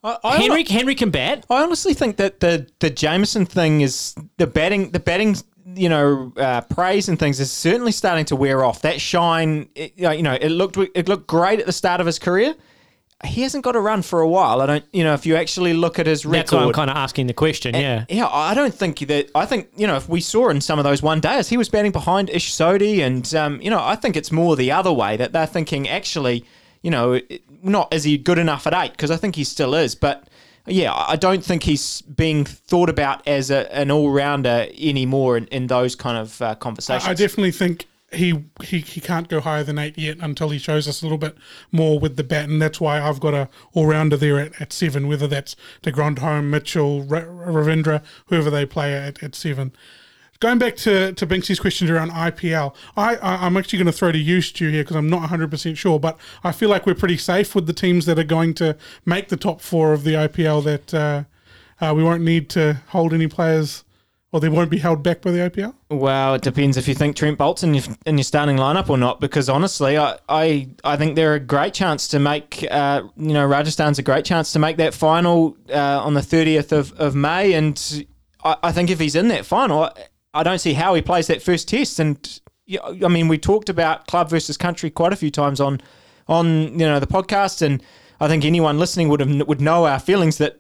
I, 0.06 0.18
I 0.24 0.38
Henry 0.38 0.64
Henry 0.64 0.96
can 0.96 1.10
bat. 1.10 1.46
I 1.50 1.64
honestly 1.64 1.96
think 1.96 2.18
that 2.18 2.40
the 2.40 2.68
the 2.80 2.92
Jamieson 2.92 3.48
thing 3.48 3.82
is 3.82 4.16
the 4.38 4.46
batting 4.46 4.92
the 4.92 5.00
batting 5.00 5.36
you 5.74 5.90
know 5.90 6.32
uh, 6.38 6.62
praise 6.62 7.10
and 7.10 7.18
things 7.18 7.40
is 7.40 7.52
certainly 7.52 7.92
starting 7.92 8.26
to 8.26 8.36
wear 8.36 8.64
off. 8.64 8.82
That 8.84 9.02
shine, 9.02 9.68
it, 9.74 9.94
you 9.98 10.22
know, 10.22 10.34
it 10.34 10.50
looked 10.50 10.78
it 10.78 11.10
looked 11.10 11.28
great 11.28 11.60
at 11.60 11.66
the 11.66 11.74
start 11.74 12.00
of 12.00 12.06
his 12.06 12.20
career. 12.20 12.56
He 13.24 13.42
hasn't 13.42 13.64
got 13.64 13.76
a 13.76 13.80
run 13.80 14.02
for 14.02 14.20
a 14.20 14.28
while. 14.28 14.62
I 14.62 14.66
don't, 14.66 14.86
you 14.92 15.04
know, 15.04 15.14
if 15.14 15.26
you 15.26 15.38
actually 15.38 15.74
look 15.74 15.98
at 15.98 16.06
his 16.06 16.26
record. 16.26 16.40
That's 16.40 16.52
why 16.52 16.64
I'm 16.64 16.74
kind 16.74 16.92
of 16.92 16.98
asking 16.98 17.28
the 17.28 17.34
question. 17.34 17.74
Yeah, 17.74 18.06
yeah. 18.10 18.28
I 18.28 18.54
don't 18.54 18.74
think 18.74 19.00
that. 19.08 19.32
I 19.34 19.46
think 19.46 19.70
you 19.76 19.88
know, 19.88 19.96
if 19.96 20.08
we 20.08 20.22
saw 20.22 20.50
in 20.50 20.62
some 20.62 20.78
of 20.78 20.84
those 20.84 21.02
one 21.02 21.22
days, 21.22 21.50
he 21.50 21.58
was 21.58 21.70
batting 21.70 21.92
behind 21.92 22.30
Ish 22.30 22.52
Sodhi, 22.54 23.00
and 23.00 23.34
um, 23.34 23.60
you 23.62 23.72
know, 23.72 23.84
I 23.84 23.96
think 23.96 24.16
it's 24.16 24.32
more 24.32 24.56
the 24.56 24.72
other 24.72 24.94
way 24.94 25.18
that 25.18 25.32
they're 25.32 25.48
thinking 25.48 25.90
actually 25.90 26.46
you 26.86 26.92
know, 26.92 27.20
not 27.64 27.92
is 27.92 28.04
he 28.04 28.16
good 28.16 28.38
enough 28.38 28.68
at 28.68 28.74
eight? 28.76 28.92
Because 28.92 29.10
I 29.10 29.18
think 29.18 29.36
he 29.36 29.44
still 29.44 29.74
is, 29.74 29.96
but 29.96 30.28
yeah, 30.68 30.94
I 30.94 31.16
don't 31.16 31.44
think 31.44 31.64
he's 31.64 32.02
being 32.02 32.46
thought 32.46 32.90
about 32.90 33.28
as 33.28 33.50
a, 33.50 33.76
an 33.76 33.90
all 33.90 34.12
rounder 34.12 34.68
anymore 34.78 35.36
in, 35.36 35.48
in 35.48 35.66
those 35.66 35.96
kind 35.96 36.16
of 36.16 36.40
uh, 36.44 36.54
conversations. 36.54 37.10
I 37.10 37.16
definitely 37.16 37.54
think 37.54 37.88
he, 38.14 38.44
he 38.64 38.82
he 38.82 39.02
can't 39.02 39.28
go 39.28 39.40
higher 39.40 39.64
than 39.64 39.80
eight 39.80 39.98
yet 39.98 40.18
until 40.22 40.50
he 40.50 40.60
shows 40.60 40.88
us 40.88 41.02
a 41.02 41.06
little 41.06 41.18
bit 41.18 41.36
more 41.72 42.00
with 42.00 42.18
the 42.18 42.24
bat, 42.24 42.48
and 42.48 42.62
that's 42.62 42.80
why 42.80 43.02
I've 43.02 43.20
got 43.20 43.34
a 43.34 43.50
all 43.74 43.88
rounder 43.88 44.16
there 44.16 44.38
at, 44.38 44.62
at 44.62 44.72
seven. 44.72 45.08
Whether 45.08 45.26
that's 45.26 45.56
de 45.82 45.92
Grandhomme, 45.92 46.52
Mitchell, 46.52 47.04
Ravindra, 47.04 48.04
whoever 48.28 48.52
they 48.52 48.68
play 48.68 48.94
at, 48.94 49.24
at 49.24 49.34
seven. 49.34 49.74
Going 50.40 50.60
back 50.60 50.76
to, 50.78 51.14
to 51.14 51.28
Binksy's 51.28 51.60
questions 51.60 51.90
around 51.90 52.12
IPL, 52.12 52.76
I, 52.98 53.16
I, 53.16 53.46
am 53.46 53.56
actually 53.56 53.80
going 53.80 53.86
to 53.88 53.94
throw 53.94 54.12
to 54.12 54.18
you, 54.18 54.42
Stu, 54.42 54.70
here 54.70 54.84
because 54.84 54.98
I'm 54.98 55.10
not 55.10 55.30
100% 55.30 55.78
sure, 55.78 56.00
but 56.00 56.18
I 56.44 56.52
feel 56.52 56.70
like 56.70 56.86
we're 56.86 56.94
pretty 56.96 57.18
safe 57.18 57.56
with 57.56 57.68
the 57.68 57.74
teams 57.74 58.06
that 58.06 58.20
are 58.20 58.24
going 58.24 58.54
to 58.56 58.76
make 59.06 59.30
the 59.30 59.38
top 59.38 59.62
four 59.62 59.94
of 59.94 60.04
the 60.04 60.12
IPL 60.12 60.64
that 60.66 60.94
uh, 60.94 61.24
uh, 61.80 61.94
we 61.96 62.04
won't 62.04 62.22
need 62.22 62.50
to 62.50 62.82
hold 62.90 63.14
any 63.14 63.28
players 63.28 63.86
or 64.36 64.42
they 64.42 64.50
won't 64.50 64.70
be 64.70 64.80
held 64.80 65.02
back 65.02 65.22
by 65.22 65.32
the 65.32 65.38
IPL? 65.38 65.74
Well, 65.90 66.34
it 66.34 66.42
depends 66.42 66.76
if 66.76 66.90
you 66.90 66.94
think 66.94 67.16
Trent 67.16 67.38
Boult's 67.38 67.64
in 67.64 67.74
your, 67.74 67.86
in 68.06 68.18
your 68.18 68.26
starting 68.26 68.58
lineup 68.58 68.90
or 68.90 68.98
not. 68.98 69.22
Because 69.22 69.48
honestly, 69.48 69.98
I, 69.98 70.18
I, 70.28 70.68
I 70.84 70.98
think 70.98 71.16
they're 71.16 71.36
a 71.36 71.40
great 71.40 71.74
chance 71.74 72.10
to 72.10 72.20
make. 72.20 72.68
Uh, 72.70 73.04
you 73.16 73.32
know, 73.32 73.48
Rajasthan's 73.48 73.98
a 73.98 74.04
great 74.04 74.26
chance 74.26 74.52
to 74.52 74.60
make 74.60 74.76
that 74.76 74.94
final 74.94 75.56
uh, 75.70 76.04
on 76.04 76.16
the 76.16 76.22
thirtieth 76.22 76.74
of, 76.74 76.92
of 77.00 77.16
May, 77.16 77.54
and 77.54 78.06
I, 78.44 78.58
I, 78.64 78.72
think 78.74 78.90
if 78.90 79.00
he's 79.00 79.16
in 79.16 79.30
that 79.30 79.46
final, 79.46 79.90
I 80.36 80.44
don't 80.44 80.60
see 80.60 80.74
how 80.74 80.94
he 80.94 81.02
plays 81.02 81.28
that 81.28 81.42
first 81.42 81.68
test. 81.68 82.00
And 82.00 82.40
I 83.04 83.08
mean, 83.08 83.28
we 83.28 83.38
talked 83.38 83.70
about 83.70 84.06
club 84.08 84.30
versus 84.30 84.58
country 84.58 84.90
quite 84.90 85.14
a 85.14 85.16
few 85.16 85.32
times 85.32 85.60
on 85.60 85.82
on 86.28 86.78
you 86.78 86.86
know 86.86 87.00
the 87.00 87.08
podcast, 87.08 87.62
and 87.62 87.82
I 88.20 88.28
think 88.28 88.46
anyone 88.46 88.78
listening 88.78 89.10
would 89.10 89.20
have 89.20 89.48
would 89.48 89.62
know 89.62 89.86
our 89.86 90.00
feelings 90.00 90.38
that 90.38 90.58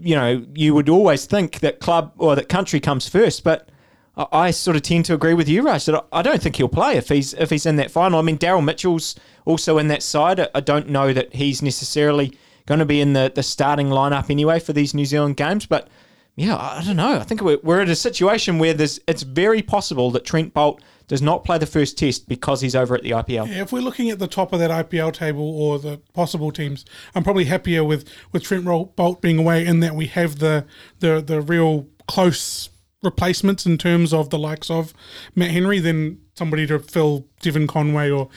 you 0.00 0.14
know 0.14 0.44
you 0.54 0.74
would 0.74 0.88
always 0.88 1.26
think 1.26 1.60
that 1.60 1.80
club 1.80 2.12
or 2.16 2.36
that 2.36 2.48
country 2.48 2.80
comes 2.80 3.08
first, 3.08 3.44
but. 3.44 3.68
I 4.14 4.50
sort 4.50 4.76
of 4.76 4.82
tend 4.82 5.06
to 5.06 5.14
agree 5.14 5.32
with 5.32 5.48
you, 5.48 5.62
Raj. 5.62 5.86
That 5.86 6.04
I 6.12 6.20
don't 6.20 6.42
think 6.42 6.56
he'll 6.56 6.68
play 6.68 6.98
if 6.98 7.08
he's 7.08 7.32
if 7.32 7.48
he's 7.48 7.64
in 7.64 7.76
that 7.76 7.90
final. 7.90 8.18
I 8.18 8.22
mean, 8.22 8.36
Daryl 8.36 8.62
Mitchell's 8.62 9.14
also 9.46 9.78
in 9.78 9.88
that 9.88 10.02
side. 10.02 10.38
I 10.54 10.60
don't 10.60 10.90
know 10.90 11.14
that 11.14 11.34
he's 11.34 11.62
necessarily 11.62 12.36
going 12.66 12.80
to 12.80 12.84
be 12.84 13.00
in 13.00 13.14
the, 13.14 13.32
the 13.34 13.42
starting 13.42 13.88
lineup 13.88 14.28
anyway 14.28 14.60
for 14.60 14.72
these 14.74 14.92
New 14.92 15.06
Zealand 15.06 15.38
games, 15.38 15.64
but 15.64 15.88
yeah, 16.36 16.56
I 16.56 16.82
don't 16.84 16.96
know. 16.96 17.18
I 17.18 17.24
think 17.24 17.42
we're, 17.42 17.58
we're 17.62 17.80
at 17.80 17.88
a 17.88 17.96
situation 17.96 18.58
where 18.58 18.72
there's 18.72 18.98
it's 19.06 19.22
very 19.22 19.60
possible 19.60 20.10
that 20.12 20.24
Trent 20.24 20.54
Boult 20.54 20.80
does 21.08 21.20
not 21.20 21.44
play 21.44 21.58
the 21.58 21.66
first 21.66 21.98
test 21.98 22.26
because 22.26 22.62
he's 22.62 22.74
over 22.74 22.94
at 22.94 23.02
the 23.02 23.10
IPL. 23.10 23.48
Yeah, 23.48 23.62
if 23.62 23.70
we're 23.70 23.82
looking 23.82 24.08
at 24.08 24.18
the 24.18 24.26
top 24.26 24.52
of 24.54 24.58
that 24.60 24.70
IPL 24.70 25.12
table 25.12 25.42
or 25.42 25.78
the 25.78 25.98
possible 26.14 26.50
teams, 26.50 26.86
I'm 27.14 27.22
probably 27.22 27.44
happier 27.44 27.84
with, 27.84 28.08
with 28.32 28.44
Trent 28.44 28.64
Boult 28.64 29.20
being 29.20 29.38
away 29.38 29.66
in 29.66 29.80
that 29.80 29.94
we 29.94 30.06
have 30.06 30.38
the 30.38 30.64
the 31.00 31.20
the 31.20 31.42
real 31.42 31.86
close 32.08 32.70
replacements 33.02 33.66
in 33.66 33.78
terms 33.78 34.12
of 34.14 34.30
the 34.30 34.38
likes 34.38 34.70
of 34.70 34.94
Matt 35.34 35.50
Henry 35.50 35.80
than 35.80 36.20
somebody 36.34 36.66
to 36.66 36.78
fill 36.78 37.26
Devon 37.40 37.66
Conway 37.66 38.10
or 38.10 38.28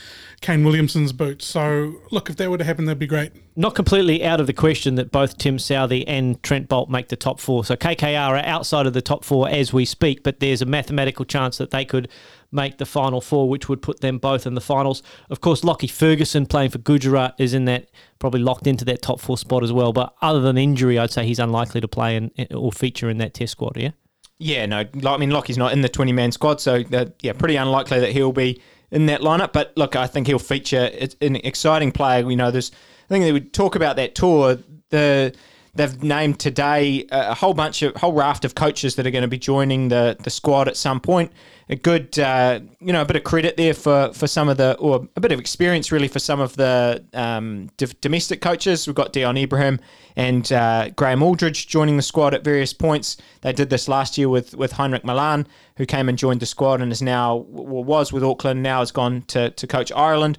Kane 0.42 0.66
Williamson's 0.66 1.14
boots. 1.14 1.46
So, 1.46 1.96
look, 2.12 2.30
if 2.30 2.36
that 2.36 2.50
were 2.50 2.58
to 2.58 2.64
happen, 2.64 2.86
that'd 2.86 3.00
be 3.00 3.08
great. 3.08 3.32
Not 3.56 3.74
completely 3.74 4.24
out 4.26 4.42
of 4.42 4.48
the 4.48 4.54
question 4.54 4.96
that 4.96 5.12
both 5.12 5.38
Tim 5.38 5.58
Southee 5.58 6.04
and 6.06 6.42
Trent 6.44 6.68
Boult 6.68 6.90
make 6.90 7.08
the 7.08 7.16
top 7.16 7.40
four. 7.40 7.64
So, 7.64 7.76
KKR 7.76 8.30
are 8.30 8.38
outside 8.38 8.86
of 8.86 8.94
the 8.94 9.02
top 9.02 9.24
four 9.24 9.48
as 9.48 9.72
we 9.72 9.86
speak, 9.86 10.24
but 10.24 10.40
there's 10.40 10.62
a 10.62 10.66
mathematical 10.66 11.24
chance 11.24 11.58
that 11.58 11.72
they 11.72 11.86
could 11.86 12.10
make 12.52 12.78
the 12.78 12.86
final 12.86 13.22
four, 13.22 13.48
which 13.48 13.70
would 13.70 13.82
put 13.82 14.02
them 14.02 14.18
both 14.18 14.46
in 14.46 14.56
the 14.56 14.62
finals. 14.62 15.02
Of 15.30 15.42
course, 15.42 15.64
Lockie 15.64 15.88
Ferguson 15.88 16.46
playing 16.46 16.72
for 16.72 16.80
Gujarat 16.80 17.36
is 17.38 17.54
in 17.54 17.66
that, 17.66 17.90
probably 18.20 18.42
locked 18.42 18.68
into 18.68 18.86
that 18.86 19.02
top 19.02 19.20
four 19.20 19.38
spot 19.38 19.64
as 19.64 19.72
well. 19.72 19.94
But 19.94 20.14
other 20.22 20.42
than 20.42 20.58
injury, 20.58 21.00
I'd 21.00 21.12
say 21.12 21.26
he's 21.26 21.40
unlikely 21.40 21.82
to 21.82 21.88
play 21.88 22.16
in, 22.18 22.32
or 22.54 22.72
feature 22.72 23.10
in 23.10 23.20
that 23.20 23.34
test 23.34 23.54
squad, 23.54 23.78
yeah? 23.78 23.92
Yeah, 24.38 24.66
no, 24.66 24.84
I 25.06 25.18
mean, 25.18 25.30
Lockie's 25.30 25.58
not 25.58 25.72
in 25.72 25.82
the 25.82 25.90
20 25.90 26.12
man 26.12 26.32
squad, 26.32 26.60
so 26.60 26.84
yeah, 27.22 27.34
pretty 27.34 27.56
unlikely 27.56 28.00
that 28.02 28.12
he'll 28.12 28.34
be 28.34 28.62
in 28.92 29.06
that 29.06 29.22
lineup. 29.22 29.54
But 29.54 29.74
look, 29.78 29.96
I 29.96 30.08
think 30.08 30.28
he'll 30.28 30.40
feature 30.40 30.90
it's 30.94 31.16
an 31.22 31.38
exciting 31.38 31.92
player. 31.92 32.26
We 32.26 32.36
know 32.36 32.52
there's. 32.52 32.72
I 32.72 33.08
think 33.08 33.24
they 33.24 33.32
would 33.32 33.54
talk 33.54 33.76
about 33.76 33.96
that 33.96 34.16
tour. 34.16 34.58
The 34.90 35.34
they've 35.74 36.04
named 36.04 36.40
today 36.40 37.06
a 37.12 37.34
whole 37.34 37.54
bunch 37.54 37.82
of 37.82 37.96
whole 37.96 38.14
raft 38.14 38.46
of 38.46 38.56
coaches 38.56 38.96
that 38.96 39.06
are 39.06 39.12
going 39.12 39.22
to 39.22 39.28
be 39.28 39.38
joining 39.38 39.90
the 39.90 40.18
the 40.22 40.30
squad 40.30 40.68
at 40.68 40.76
some 40.76 41.00
point. 41.00 41.32
A 41.68 41.76
good, 41.76 42.20
uh, 42.20 42.60
you 42.80 42.94
know, 42.94 43.02
a 43.02 43.06
bit 43.06 43.16
of 43.16 43.24
credit 43.24 43.58
there 43.58 43.74
for 43.74 44.14
for 44.14 44.28
some 44.28 44.50
of 44.50 44.58
the, 44.58 44.76
or 44.78 45.08
a 45.16 45.20
bit 45.20 45.32
of 45.32 45.40
experience 45.40 45.92
really 45.92 46.08
for 46.08 46.20
some 46.20 46.40
of 46.40 46.56
the 46.56 47.04
um, 47.14 47.72
d- 47.78 47.88
domestic 48.02 48.40
coaches. 48.40 48.86
We've 48.86 48.96
got 48.96 49.14
Dion 49.14 49.36
Ibrahim 49.36 49.80
and 50.16 50.52
uh, 50.52 50.90
Graham 50.90 51.24
Aldridge 51.24 51.68
joining 51.68 51.98
the 51.98 52.04
squad 52.04 52.36
at 52.36 52.44
various 52.44 52.72
points. 52.72 53.18
They 53.42 53.52
did 53.52 53.72
this 53.72 53.88
last 53.88 54.18
year 54.18 54.30
with 54.30 54.56
with 54.56 54.74
Heinrich 54.74 55.04
Malan, 55.04 55.48
who 55.78 55.88
came 55.88 56.08
and 56.08 56.18
joined 56.18 56.40
the 56.40 56.46
squad 56.46 56.82
and 56.82 56.92
is 56.92 57.02
now 57.02 57.38
was 57.50 58.14
with 58.14 58.24
Auckland, 58.24 58.62
now 58.62 58.80
has 58.80 58.92
gone 58.92 59.24
to 59.30 59.50
to 59.50 59.68
coach 59.68 59.92
Ireland 59.92 60.38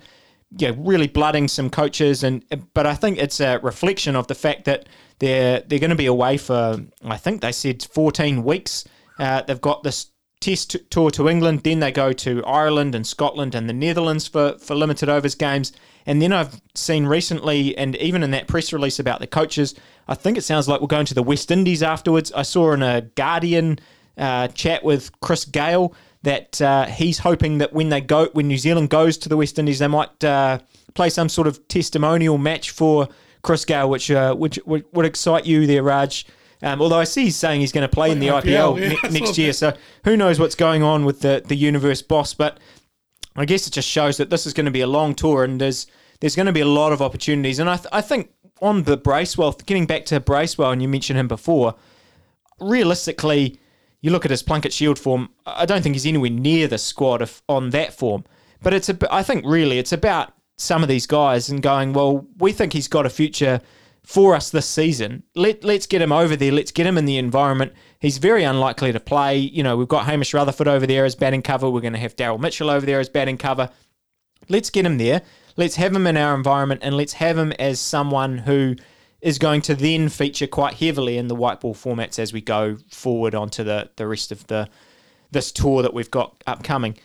yeah, 0.56 0.72
really 0.76 1.08
blooding 1.08 1.48
some 1.48 1.70
coaches, 1.70 2.22
and 2.22 2.44
but 2.72 2.86
I 2.86 2.94
think 2.94 3.18
it's 3.18 3.40
a 3.40 3.58
reflection 3.58 4.14
of 4.14 4.26
the 4.26 4.34
fact 4.34 4.64
that 4.66 4.88
they're 5.18 5.60
they're 5.66 5.78
going 5.78 5.90
to 5.90 5.96
be 5.96 6.06
away 6.06 6.36
for 6.36 6.80
I 7.04 7.16
think 7.16 7.40
they 7.40 7.52
said 7.52 7.82
14 7.82 8.44
weeks. 8.44 8.84
Uh, 9.18 9.42
they've 9.42 9.60
got 9.60 9.82
this 9.82 10.10
test 10.40 10.76
tour 10.90 11.10
to 11.10 11.28
England, 11.28 11.62
then 11.62 11.80
they 11.80 11.90
go 11.90 12.12
to 12.12 12.44
Ireland 12.44 12.94
and 12.94 13.06
Scotland 13.06 13.54
and 13.54 13.68
the 13.68 13.72
Netherlands 13.72 14.28
for 14.28 14.58
for 14.58 14.74
limited 14.74 15.08
overs 15.08 15.34
games, 15.34 15.72
and 16.06 16.22
then 16.22 16.32
I've 16.32 16.60
seen 16.74 17.06
recently, 17.06 17.76
and 17.76 17.96
even 17.96 18.22
in 18.22 18.30
that 18.30 18.46
press 18.46 18.72
release 18.72 18.98
about 18.98 19.20
the 19.20 19.26
coaches, 19.26 19.74
I 20.08 20.14
think 20.14 20.38
it 20.38 20.42
sounds 20.42 20.68
like 20.68 20.80
we're 20.80 20.86
going 20.86 21.06
to 21.06 21.14
the 21.14 21.22
West 21.22 21.50
Indies 21.50 21.82
afterwards. 21.82 22.32
I 22.32 22.42
saw 22.42 22.72
in 22.72 22.82
a 22.82 23.02
Guardian 23.02 23.78
uh, 24.16 24.48
chat 24.48 24.84
with 24.84 25.10
Chris 25.20 25.44
Gayle 25.44 25.94
that 26.22 26.60
uh, 26.60 26.86
he's 26.86 27.18
hoping 27.18 27.58
that 27.58 27.72
when 27.72 27.88
they 27.88 28.00
go, 28.00 28.28
when 28.32 28.48
New 28.48 28.58
Zealand 28.58 28.90
goes 28.90 29.18
to 29.18 29.28
the 29.28 29.36
West 29.36 29.58
Indies, 29.58 29.78
they 29.78 29.88
might 29.88 30.22
uh, 30.24 30.58
play 30.94 31.10
some 31.10 31.28
sort 31.28 31.46
of 31.46 31.66
testimonial 31.68 32.38
match 32.38 32.70
for 32.70 33.08
Chris 33.42 33.64
Gayle, 33.64 33.88
which 33.88 34.10
uh, 34.10 34.34
which 34.34 34.58
would, 34.66 34.84
would 34.92 35.06
excite 35.06 35.44
you 35.44 35.66
there, 35.66 35.82
Raj. 35.82 36.26
Um, 36.62 36.80
although 36.80 36.98
I 36.98 37.04
see 37.04 37.24
he's 37.24 37.36
saying 37.36 37.60
he's 37.60 37.72
going 37.72 37.88
to 37.88 37.94
play 37.94 38.10
in 38.10 38.18
the 38.18 38.28
IPL, 38.28 38.42
IPL 38.42 38.80
yeah, 38.80 39.10
ne- 39.10 39.20
next 39.20 39.36
year, 39.36 39.52
so 39.52 39.76
who 40.04 40.16
knows 40.16 40.38
what's 40.40 40.54
going 40.54 40.82
on 40.82 41.04
with 41.04 41.20
the 41.20 41.42
the 41.46 41.56
universe 41.56 42.02
boss? 42.02 42.34
But 42.34 42.58
I 43.36 43.44
guess 43.44 43.66
it 43.66 43.72
just 43.72 43.88
shows 43.88 44.16
that 44.16 44.30
this 44.30 44.46
is 44.46 44.54
going 44.54 44.64
to 44.64 44.70
be 44.70 44.80
a 44.80 44.86
long 44.86 45.14
tour, 45.14 45.44
and 45.44 45.60
there's 45.60 45.86
there's 46.20 46.34
going 46.34 46.46
to 46.46 46.52
be 46.52 46.60
a 46.60 46.66
lot 46.66 46.92
of 46.92 47.02
opportunities. 47.02 47.58
And 47.58 47.68
I 47.68 47.76
th- 47.76 47.88
I 47.92 48.00
think 48.00 48.30
on 48.62 48.84
the 48.84 48.96
Bracewell, 48.96 49.52
getting 49.66 49.86
back 49.86 50.06
to 50.06 50.18
Bracewell, 50.18 50.70
and 50.70 50.80
you 50.80 50.88
mentioned 50.88 51.18
him 51.18 51.28
before, 51.28 51.74
realistically 52.58 53.58
you 54.00 54.10
look 54.10 54.24
at 54.24 54.30
his 54.30 54.42
Plunket 54.42 54.72
Shield 54.72 54.98
form, 54.98 55.30
I 55.46 55.66
don't 55.66 55.82
think 55.82 55.94
he's 55.94 56.06
anywhere 56.06 56.30
near 56.30 56.68
the 56.68 56.78
squad 56.78 57.22
if, 57.22 57.42
on 57.48 57.70
that 57.70 57.92
form. 57.92 58.24
But 58.62 58.72
it's 58.72 58.88
a, 58.88 58.96
I 59.10 59.22
think 59.22 59.44
really 59.44 59.78
it's 59.78 59.92
about 59.92 60.32
some 60.56 60.82
of 60.82 60.88
these 60.88 61.06
guys 61.06 61.48
and 61.48 61.62
going, 61.62 61.92
well, 61.92 62.26
we 62.38 62.52
think 62.52 62.72
he's 62.72 62.88
got 62.88 63.04
a 63.04 63.10
future 63.10 63.60
for 64.06 64.36
us 64.36 64.50
this 64.50 64.66
season. 64.68 65.24
Let 65.34 65.64
let's 65.64 65.84
get 65.84 66.00
him 66.00 66.12
over 66.12 66.36
there. 66.36 66.52
Let's 66.52 66.70
get 66.70 66.86
him 66.86 66.96
in 66.96 67.06
the 67.06 67.18
environment. 67.18 67.72
He's 67.98 68.18
very 68.18 68.44
unlikely 68.44 68.92
to 68.92 69.00
play. 69.00 69.36
You 69.36 69.64
know, 69.64 69.76
we've 69.76 69.88
got 69.88 70.06
Hamish 70.06 70.32
Rutherford 70.32 70.68
over 70.68 70.86
there 70.86 71.04
as 71.04 71.16
batting 71.16 71.42
cover. 71.42 71.68
We're 71.68 71.80
going 71.80 71.92
to 71.92 71.98
have 71.98 72.14
Daryl 72.14 72.38
Mitchell 72.38 72.70
over 72.70 72.86
there 72.86 73.00
as 73.00 73.08
batting 73.08 73.36
cover. 73.36 73.68
Let's 74.48 74.70
get 74.70 74.86
him 74.86 74.98
there. 74.98 75.22
Let's 75.56 75.74
have 75.74 75.94
him 75.94 76.06
in 76.06 76.16
our 76.16 76.36
environment 76.36 76.82
and 76.84 76.96
let's 76.96 77.14
have 77.14 77.36
him 77.36 77.50
as 77.58 77.80
someone 77.80 78.38
who 78.38 78.76
is 79.20 79.40
going 79.40 79.62
to 79.62 79.74
then 79.74 80.08
feature 80.08 80.46
quite 80.46 80.74
heavily 80.74 81.18
in 81.18 81.26
the 81.26 81.34
white 81.34 81.60
ball 81.60 81.74
formats 81.74 82.20
as 82.20 82.32
we 82.32 82.40
go 82.40 82.76
forward 82.88 83.34
onto 83.34 83.64
the, 83.64 83.90
the 83.96 84.06
rest 84.06 84.30
of 84.30 84.46
the 84.46 84.68
this 85.32 85.50
tour 85.50 85.82
that 85.82 85.92
we've 85.92 86.12
got 86.12 86.44
upcoming. 86.46 86.96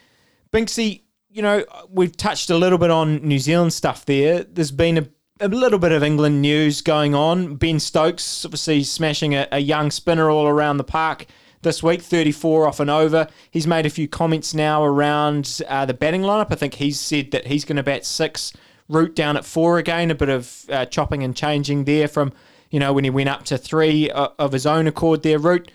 Binksy, 0.53 1.01
you 1.29 1.41
know, 1.41 1.65
we've 1.89 2.15
touched 2.15 2.51
a 2.51 2.57
little 2.57 2.77
bit 2.77 2.91
on 2.91 3.27
New 3.27 3.39
Zealand 3.39 3.73
stuff 3.73 4.05
there. 4.05 4.43
There's 4.43 4.71
been 4.71 4.99
a, 4.99 5.07
a 5.41 5.47
little 5.47 5.79
bit 5.79 5.91
of 5.91 6.03
England 6.03 6.39
news 6.39 6.81
going 6.81 7.15
on. 7.15 7.55
Ben 7.55 7.79
Stokes 7.79 8.45
obviously 8.45 8.83
smashing 8.83 9.33
a, 9.33 9.47
a 9.51 9.59
young 9.59 9.89
spinner 9.89 10.29
all 10.29 10.47
around 10.47 10.77
the 10.77 10.83
park 10.83 11.25
this 11.63 11.81
week, 11.81 12.01
34 12.01 12.67
off 12.67 12.79
and 12.79 12.91
over. 12.91 13.27
He's 13.49 13.65
made 13.65 13.87
a 13.87 13.89
few 13.89 14.07
comments 14.07 14.53
now 14.53 14.83
around 14.83 15.61
uh, 15.67 15.85
the 15.85 15.95
batting 15.95 16.21
lineup. 16.21 16.51
I 16.51 16.55
think 16.55 16.75
he's 16.75 16.99
said 16.99 17.31
that 17.31 17.47
he's 17.47 17.65
going 17.65 17.77
to 17.77 17.83
bat 17.83 18.05
six 18.05 18.53
Root 18.87 19.15
down 19.15 19.37
at 19.37 19.45
four 19.45 19.77
again, 19.77 20.11
a 20.11 20.15
bit 20.15 20.29
of 20.29 20.65
uh, 20.69 20.85
chopping 20.85 21.23
and 21.23 21.35
changing 21.35 21.85
there 21.85 22.07
from, 22.07 22.33
you 22.69 22.79
know, 22.79 22.93
when 22.93 23.03
he 23.03 23.09
went 23.09 23.29
up 23.29 23.43
to 23.45 23.57
three 23.57 24.11
uh, 24.11 24.29
of 24.37 24.51
his 24.51 24.65
own 24.65 24.85
accord 24.85 25.23
there, 25.23 25.39
Root. 25.39 25.71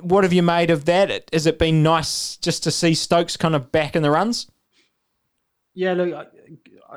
What 0.00 0.24
have 0.24 0.32
you 0.32 0.42
made 0.42 0.70
of 0.70 0.84
that? 0.84 1.30
Has 1.32 1.46
it 1.46 1.58
been 1.58 1.82
nice 1.82 2.36
just 2.36 2.62
to 2.64 2.70
see 2.70 2.94
Stokes 2.94 3.36
kind 3.36 3.54
of 3.54 3.72
back 3.72 3.96
in 3.96 4.02
the 4.02 4.10
runs? 4.10 4.50
Yeah, 5.72 5.92
look, 5.94 6.32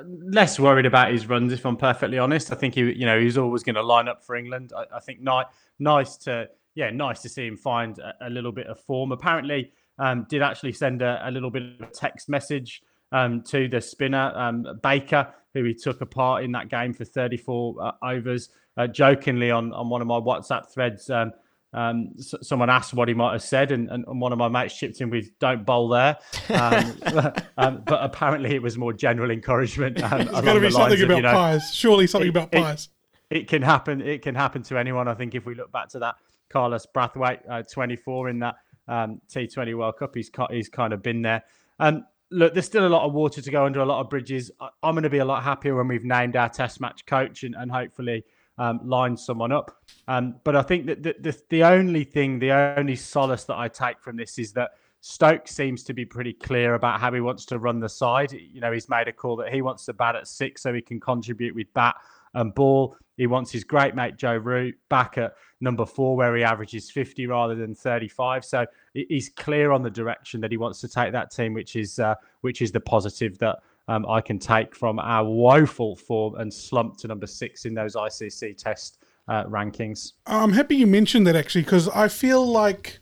less 0.04 0.60
worried 0.60 0.86
about 0.86 1.12
his 1.12 1.28
runs, 1.28 1.52
if 1.54 1.66
I'm 1.66 1.78
perfectly 1.78 2.18
honest. 2.18 2.52
I 2.52 2.56
think 2.56 2.76
he, 2.76 2.82
you 2.82 3.06
know, 3.06 3.20
he's 3.20 3.38
always 3.38 3.64
going 3.64 3.76
to 3.76 3.84
line 3.84 4.08
up 4.08 4.24
for 4.24 4.36
England. 4.36 4.74
I, 4.76 4.98
I 4.98 5.00
think 5.00 5.20
ni- 5.22 5.44
nice 5.80 6.18
to, 6.18 6.50
yeah, 6.76 6.90
nice 6.90 7.22
to 7.22 7.30
see 7.30 7.48
him 7.48 7.58
find 7.58 7.98
a, 8.00 8.14
a 8.28 8.30
little 8.30 8.52
bit 8.52 8.68
of 8.68 8.80
form. 8.80 9.12
Apparently, 9.12 9.72
um, 10.00 10.26
did 10.30 10.42
actually 10.42 10.74
send 10.74 11.02
a, 11.02 11.22
a, 11.28 11.32
little 11.32 11.52
bit 11.52 11.64
of 11.64 11.88
a 11.88 11.92
text 11.92 12.30
message 12.30 12.82
um, 13.12 13.42
to 13.44 13.68
the 13.68 13.82
spinner 13.82 14.32
um, 14.36 14.66
Baker, 14.82 15.34
who 15.54 15.64
he 15.64 15.74
took 15.74 16.02
apart 16.02 16.44
in 16.44 16.52
that 16.54 16.70
game 16.70 16.94
for 16.94 17.06
34 17.06 17.76
uh, 17.80 17.92
overs. 18.02 18.50
Uh, 18.78 18.88
jokingly 18.88 19.52
on 19.52 19.74
on 19.74 19.90
one 19.90 20.00
of 20.00 20.08
my 20.08 20.18
WhatsApp 20.18 20.72
threads, 20.74 21.10
um, 21.10 21.34
um, 21.74 22.12
someone 22.18 22.70
asked 22.70 22.94
what 22.94 23.08
he 23.08 23.14
might 23.14 23.32
have 23.32 23.44
said, 23.44 23.72
and, 23.72 23.90
and, 23.90 24.06
one 24.20 24.34
of 24.34 24.38
my 24.38 24.50
mates 24.50 24.78
chipped 24.78 25.00
in 25.00 25.10
with 25.10 25.38
"Don't 25.40 25.66
bowl 25.66 25.88
there," 25.88 26.18
um, 26.50 26.94
um, 27.58 27.84
but 27.86 28.04
apparently 28.04 28.54
it 28.54 28.62
was 28.62 28.78
more 28.78 28.92
general 28.92 29.32
encouragement. 29.32 30.02
Um, 30.04 30.26
There's 30.26 30.30
got 30.30 30.54
to 30.54 30.60
be 30.60 30.72
something 30.72 31.02
of, 31.02 31.06
about 31.06 31.16
you 31.16 31.22
know, 31.22 31.32
pies. 31.32 31.74
Surely 31.74 32.08
something 32.08 32.28
it, 32.28 32.36
about 32.36 32.52
pies. 32.52 32.90
It, 33.30 33.38
it, 33.38 33.48
can 33.48 33.62
happen. 33.62 34.02
It 34.02 34.22
can 34.22 34.36
happen 34.36 34.64
to 34.64 34.78
anyone. 34.78 35.08
I 35.08 35.14
think 35.14 35.34
if 35.34 35.46
we 35.46 35.56
look 35.56 35.72
back 35.72 35.88
to 35.90 36.00
that 36.00 36.16
Carlos 36.50 36.86
Brathwaite, 36.94 37.40
uh, 37.50 37.64
24 37.64 38.30
in 38.30 38.40
that 38.40 38.56
um, 38.90 39.22
T20 39.30 39.74
World 39.78 39.98
Cup, 39.98 40.14
he's 40.14 40.30
he's 40.50 40.68
kind 40.68 40.92
of 40.92 41.02
been 41.02 41.22
there. 41.22 41.44
Um, 41.80 42.06
look, 42.32 42.54
there's 42.54 42.66
still 42.66 42.86
a 42.86 42.90
lot 42.90 43.06
of 43.06 43.14
water 43.14 43.42
to 43.42 43.52
go 43.52 43.66
under 43.66 43.80
a 43.80 43.86
lot 43.86 44.02
of 44.02 44.10
bridges. 44.10 44.52
I'm 44.60 44.94
going 44.94 45.04
to 45.04 45.10
be 45.10 45.20
a 45.20 45.26
lot 45.26 45.44
happier 45.44 45.76
when 45.76 45.88
we've 45.88 46.04
named 46.04 46.36
our 46.36 46.50
test 46.50 46.82
match 46.82 47.06
coach 47.06 47.44
and, 47.44 47.56
and 47.56 47.72
hopefully 47.72 48.26
um, 48.58 48.80
line 48.84 49.18
someone 49.18 49.52
up. 49.52 49.84
Um, 50.08 50.36
but 50.44 50.56
I 50.56 50.62
think 50.62 50.86
that 50.88 51.04
the, 51.04 51.16
the, 51.20 51.42
the 51.50 51.64
only 51.64 52.04
thing, 52.04 52.40
the 52.40 52.52
only 52.52 52.96
solace 52.96 53.44
that 53.46 53.58
I 53.58 53.68
take 53.68 54.00
from 54.00 54.18
this 54.18 54.38
is 54.38 54.54
that 54.54 54.72
Stokes 55.02 55.52
seems 55.52 55.84
to 55.84 55.94
be 55.94 56.06
pretty 56.06 56.34
clear 56.34 56.76
about 56.76 57.00
how 57.00 57.12
he 57.12 57.22
wants 57.22 57.46
to 57.48 57.58
run 57.58 57.80
the 57.80 57.90
side. 57.90 58.32
You 58.32 58.62
know, 58.62 58.72
he's 58.72 58.88
made 58.88 59.08
a 59.08 59.14
call 59.14 59.36
that 59.38 59.52
he 59.52 59.64
wants 59.64 59.86
to 59.86 59.94
bat 59.94 60.16
at 60.16 60.28
six 60.28 60.62
so 60.62 60.74
he 60.74 60.82
can 60.82 61.00
contribute 61.00 61.56
with 61.56 61.74
bat 61.74 61.96
and 62.36 62.54
ball. 62.54 62.96
He 63.18 63.28
wants 63.28 63.52
his 63.52 63.64
great 63.64 63.96
mate 63.96 64.16
Joe 64.16 64.38
Root 64.38 64.76
back 64.90 65.18
at 65.18 65.34
number 65.60 65.86
four, 65.86 66.16
where 66.16 66.36
he 66.36 66.44
averages 66.44 66.90
50 66.92 67.28
rather 67.28 67.56
than 67.56 67.74
35. 67.76 68.46
So 68.46 68.66
he's 68.94 69.30
clear 69.30 69.72
on 69.72 69.82
the 69.82 69.90
direction 69.90 70.40
that 70.42 70.52
he 70.52 70.58
wants 70.58 70.82
to 70.82 70.88
take 70.88 71.12
that 71.14 71.32
team, 71.32 71.54
which 71.54 71.76
is 71.76 72.00
uh, 72.00 72.16
which 72.42 72.62
is 72.62 72.72
the 72.72 72.80
positive 72.80 73.38
that 73.40 73.60
um, 73.92 74.06
I 74.08 74.22
can 74.22 74.40
take 74.40 74.74
from 74.74 75.00
our 75.00 75.26
woeful 75.26 75.96
form 75.96 76.36
and 76.36 76.54
slump 76.54 76.98
to 76.98 77.08
number 77.08 77.28
six 77.28 77.66
in 77.66 77.74
those 77.74 77.96
ICC 77.96 78.58
test 78.58 79.04
uh, 79.28 79.44
rankings. 79.46 80.14
I'm 80.26 80.54
happy 80.54 80.78
you 80.78 80.88
mentioned 80.88 81.28
that 81.28 81.36
actually 81.36 81.64
because 81.64 81.90
I 81.90 82.08
feel 82.08 82.46
like 82.46 83.00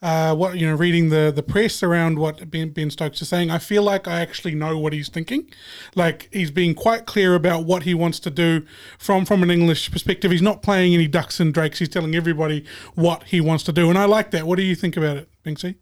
uh, 0.00 0.34
what 0.34 0.58
you 0.58 0.66
know, 0.66 0.74
reading 0.74 1.10
the 1.10 1.32
the 1.34 1.42
press 1.42 1.82
around 1.82 2.18
what 2.18 2.50
Ben, 2.50 2.70
ben 2.70 2.90
Stokes 2.90 3.20
is 3.20 3.28
saying, 3.28 3.50
I 3.50 3.58
feel 3.58 3.82
like 3.82 4.08
I 4.08 4.20
actually 4.20 4.54
know 4.54 4.78
what 4.78 4.92
he's 4.92 5.08
thinking. 5.08 5.50
Like 5.94 6.28
he's 6.32 6.50
being 6.50 6.74
quite 6.74 7.04
clear 7.06 7.34
about 7.34 7.64
what 7.64 7.82
he 7.82 7.94
wants 7.94 8.18
to 8.20 8.30
do 8.30 8.64
from 8.98 9.26
from 9.26 9.42
an 9.42 9.50
English 9.50 9.90
perspective. 9.90 10.30
He's 10.30 10.42
not 10.42 10.62
playing 10.62 10.94
any 10.94 11.06
ducks 11.06 11.38
and 11.38 11.52
drakes. 11.52 11.80
He's 11.80 11.88
telling 11.88 12.14
everybody 12.14 12.64
what 12.94 13.24
he 13.24 13.40
wants 13.42 13.64
to 13.64 13.72
do, 13.72 13.90
and 13.90 13.98
I 13.98 14.06
like 14.06 14.30
that. 14.30 14.46
What 14.46 14.56
do 14.56 14.62
you 14.62 14.74
think 14.74 14.96
about 14.96 15.18
it, 15.18 15.28
Binksy? 15.44 15.76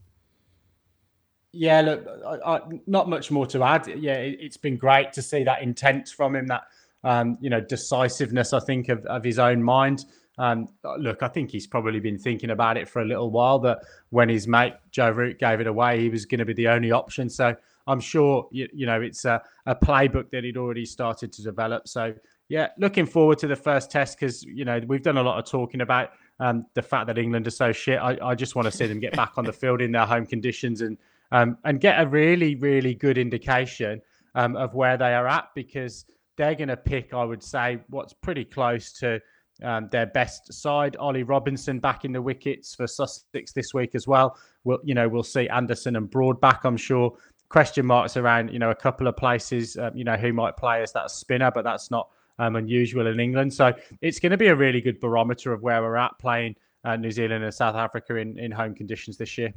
Yeah, 1.52 1.82
look, 1.82 2.06
I, 2.26 2.56
I, 2.56 2.60
not 2.86 3.08
much 3.08 3.30
more 3.30 3.46
to 3.48 3.62
add. 3.62 3.86
Yeah, 3.86 4.14
it, 4.14 4.42
has 4.42 4.56
been 4.56 4.76
great 4.76 5.12
to 5.12 5.22
see 5.22 5.44
that 5.44 5.62
intent 5.62 6.08
from 6.08 6.34
him, 6.34 6.46
that 6.46 6.62
um, 7.04 7.36
you 7.40 7.50
know 7.50 7.60
decisiveness. 7.60 8.52
I 8.52 8.60
think 8.60 8.88
of, 8.88 9.04
of 9.06 9.22
his 9.22 9.38
own 9.38 9.62
mind. 9.62 10.06
Um, 10.38 10.68
look, 10.98 11.22
I 11.22 11.28
think 11.28 11.50
he's 11.50 11.66
probably 11.66 12.00
been 12.00 12.18
thinking 12.18 12.50
about 12.50 12.78
it 12.78 12.88
for 12.88 13.02
a 13.02 13.04
little 13.04 13.30
while. 13.30 13.58
That 13.58 13.80
when 14.08 14.30
his 14.30 14.48
mate 14.48 14.74
Joe 14.90 15.10
Root 15.10 15.38
gave 15.38 15.60
it 15.60 15.66
away, 15.66 16.00
he 16.00 16.08
was 16.08 16.24
going 16.24 16.38
to 16.38 16.46
be 16.46 16.54
the 16.54 16.68
only 16.68 16.90
option. 16.90 17.28
So 17.28 17.54
I'm 17.86 18.00
sure 18.00 18.48
you, 18.50 18.68
you 18.72 18.86
know 18.86 19.02
it's 19.02 19.26
a, 19.26 19.42
a 19.66 19.74
playbook 19.74 20.30
that 20.30 20.44
he'd 20.44 20.56
already 20.56 20.86
started 20.86 21.34
to 21.34 21.42
develop. 21.42 21.86
So 21.86 22.14
yeah, 22.48 22.68
looking 22.78 23.04
forward 23.04 23.38
to 23.38 23.46
the 23.46 23.56
first 23.56 23.90
test 23.90 24.18
because 24.18 24.42
you 24.42 24.64
know 24.64 24.80
we've 24.86 25.02
done 25.02 25.18
a 25.18 25.22
lot 25.22 25.38
of 25.38 25.44
talking 25.44 25.82
about 25.82 26.12
um, 26.40 26.64
the 26.72 26.82
fact 26.82 27.08
that 27.08 27.18
England 27.18 27.46
are 27.46 27.50
so 27.50 27.72
shit. 27.72 27.98
I, 27.98 28.16
I 28.22 28.34
just 28.34 28.56
want 28.56 28.66
to 28.66 28.72
see 28.72 28.86
them 28.86 29.00
get 29.00 29.14
back 29.14 29.32
on 29.36 29.44
the 29.44 29.52
field 29.52 29.82
in 29.82 29.92
their 29.92 30.06
home 30.06 30.24
conditions 30.24 30.80
and 30.80 30.96
um, 31.32 31.58
and 31.64 31.80
get 31.80 32.00
a 32.00 32.06
really 32.06 32.54
really 32.56 32.94
good 32.94 33.18
indication 33.18 34.00
um, 34.34 34.56
of 34.56 34.74
where 34.74 34.96
they 34.96 35.14
are 35.14 35.26
at 35.26 35.48
because 35.54 36.04
they're 36.36 36.54
going 36.54 36.68
to 36.68 36.76
pick, 36.76 37.12
I 37.12 37.24
would 37.24 37.42
say, 37.42 37.78
what's 37.88 38.12
pretty 38.12 38.44
close 38.44 38.92
to 38.94 39.20
um, 39.62 39.88
their 39.92 40.06
best 40.06 40.52
side. 40.52 40.96
Ollie 40.96 41.22
Robinson 41.22 41.78
back 41.78 42.04
in 42.04 42.12
the 42.12 42.22
wickets 42.22 42.74
for 42.74 42.86
Sussex 42.86 43.52
this 43.52 43.74
week 43.74 43.94
as 43.94 44.06
well. 44.08 44.36
We'll, 44.64 44.78
you 44.82 44.94
know, 44.94 45.08
we'll 45.08 45.22
see 45.22 45.48
Anderson 45.48 45.96
and 45.96 46.10
Broad 46.10 46.40
back, 46.40 46.64
I'm 46.64 46.76
sure. 46.76 47.16
question 47.48 47.84
marks 47.84 48.16
around 48.16 48.50
you 48.50 48.58
know 48.58 48.70
a 48.70 48.74
couple 48.74 49.06
of 49.06 49.16
places. 49.16 49.76
Um, 49.76 49.96
you 49.96 50.04
know 50.04 50.16
who 50.16 50.32
might 50.32 50.56
play 50.56 50.82
as 50.82 50.92
that 50.92 51.10
spinner, 51.10 51.50
but 51.50 51.64
that's 51.64 51.90
not 51.90 52.08
um, 52.38 52.56
unusual 52.56 53.06
in 53.06 53.20
England. 53.20 53.52
So 53.52 53.72
it's 54.00 54.18
going 54.18 54.32
to 54.32 54.38
be 54.38 54.48
a 54.48 54.56
really 54.56 54.80
good 54.80 54.98
barometer 55.00 55.52
of 55.52 55.62
where 55.62 55.82
we're 55.82 55.96
at 55.96 56.18
playing 56.18 56.56
uh, 56.84 56.96
New 56.96 57.10
Zealand 57.10 57.44
and 57.44 57.54
South 57.54 57.76
Africa 57.76 58.16
in, 58.16 58.38
in 58.38 58.50
home 58.50 58.74
conditions 58.74 59.16
this 59.16 59.36
year. 59.38 59.52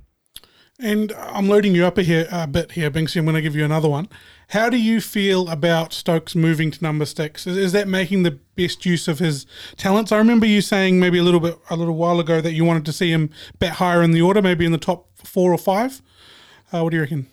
And 0.79 1.13
I'm 1.13 1.47
loading 1.47 1.73
you 1.73 1.85
up 1.85 1.97
a, 1.97 2.03
here, 2.03 2.27
a 2.29 2.47
bit 2.47 2.73
here, 2.73 2.91
Binksy. 2.91 3.17
I'm 3.17 3.25
going 3.25 3.35
to 3.35 3.41
give 3.41 3.55
you 3.55 3.63
another 3.63 3.87
one. 3.87 4.09
How 4.49 4.69
do 4.69 4.77
you 4.77 4.99
feel 4.99 5.47
about 5.47 5.93
Stokes 5.93 6.35
moving 6.35 6.69
to 6.69 6.83
number 6.83 7.05
six? 7.05 7.47
Is, 7.47 7.55
is, 7.55 7.71
that 7.71 7.87
making 7.87 8.23
the 8.23 8.31
best 8.55 8.85
use 8.85 9.07
of 9.07 9.19
his 9.19 9.45
talents? 9.77 10.11
I 10.11 10.17
remember 10.17 10.45
you 10.45 10.59
saying 10.59 10.99
maybe 10.99 11.17
a 11.17 11.23
little 11.23 11.39
bit 11.39 11.57
a 11.69 11.77
little 11.77 11.95
while 11.95 12.19
ago 12.19 12.41
that 12.41 12.51
you 12.51 12.65
wanted 12.65 12.85
to 12.85 12.93
see 12.93 13.09
him 13.09 13.29
bat 13.57 13.73
higher 13.73 14.03
in 14.03 14.11
the 14.11 14.21
order, 14.21 14.41
maybe 14.41 14.65
in 14.65 14.73
the 14.73 14.77
top 14.77 15.07
four 15.15 15.53
or 15.53 15.57
five. 15.57 16.01
Uh, 16.73 16.83
what 16.83 16.89
do 16.89 16.97
you 16.97 17.03
reckon? 17.03 17.27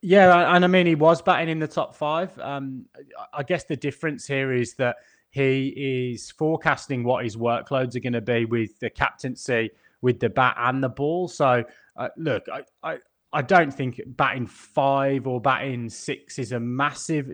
Yeah, 0.00 0.54
and 0.54 0.64
I 0.64 0.68
mean 0.68 0.86
he 0.86 0.94
was 0.94 1.22
batting 1.22 1.48
in 1.48 1.58
the 1.58 1.68
top 1.68 1.94
five. 1.94 2.36
Um, 2.38 2.86
I 3.32 3.42
guess 3.42 3.64
the 3.64 3.76
difference 3.76 4.26
here 4.26 4.52
is 4.52 4.74
that 4.74 4.96
he 5.30 6.12
is 6.12 6.30
forecasting 6.30 7.04
what 7.04 7.24
his 7.24 7.36
workloads 7.36 7.96
are 7.96 8.00
going 8.00 8.12
to 8.12 8.20
be 8.20 8.44
with 8.44 8.78
the 8.80 8.90
captaincy, 8.90 9.70
with 10.00 10.20
the 10.20 10.28
bat 10.28 10.56
and 10.58 10.82
the 10.82 10.88
ball. 10.88 11.28
So 11.28 11.64
uh, 11.96 12.08
look, 12.16 12.44
I, 12.52 12.62
I 12.82 12.98
I 13.32 13.42
don't 13.42 13.72
think 13.72 14.00
batting 14.06 14.46
five 14.46 15.26
or 15.26 15.40
batting 15.40 15.88
six 15.88 16.38
is 16.38 16.52
a 16.52 16.60
massive 16.60 17.32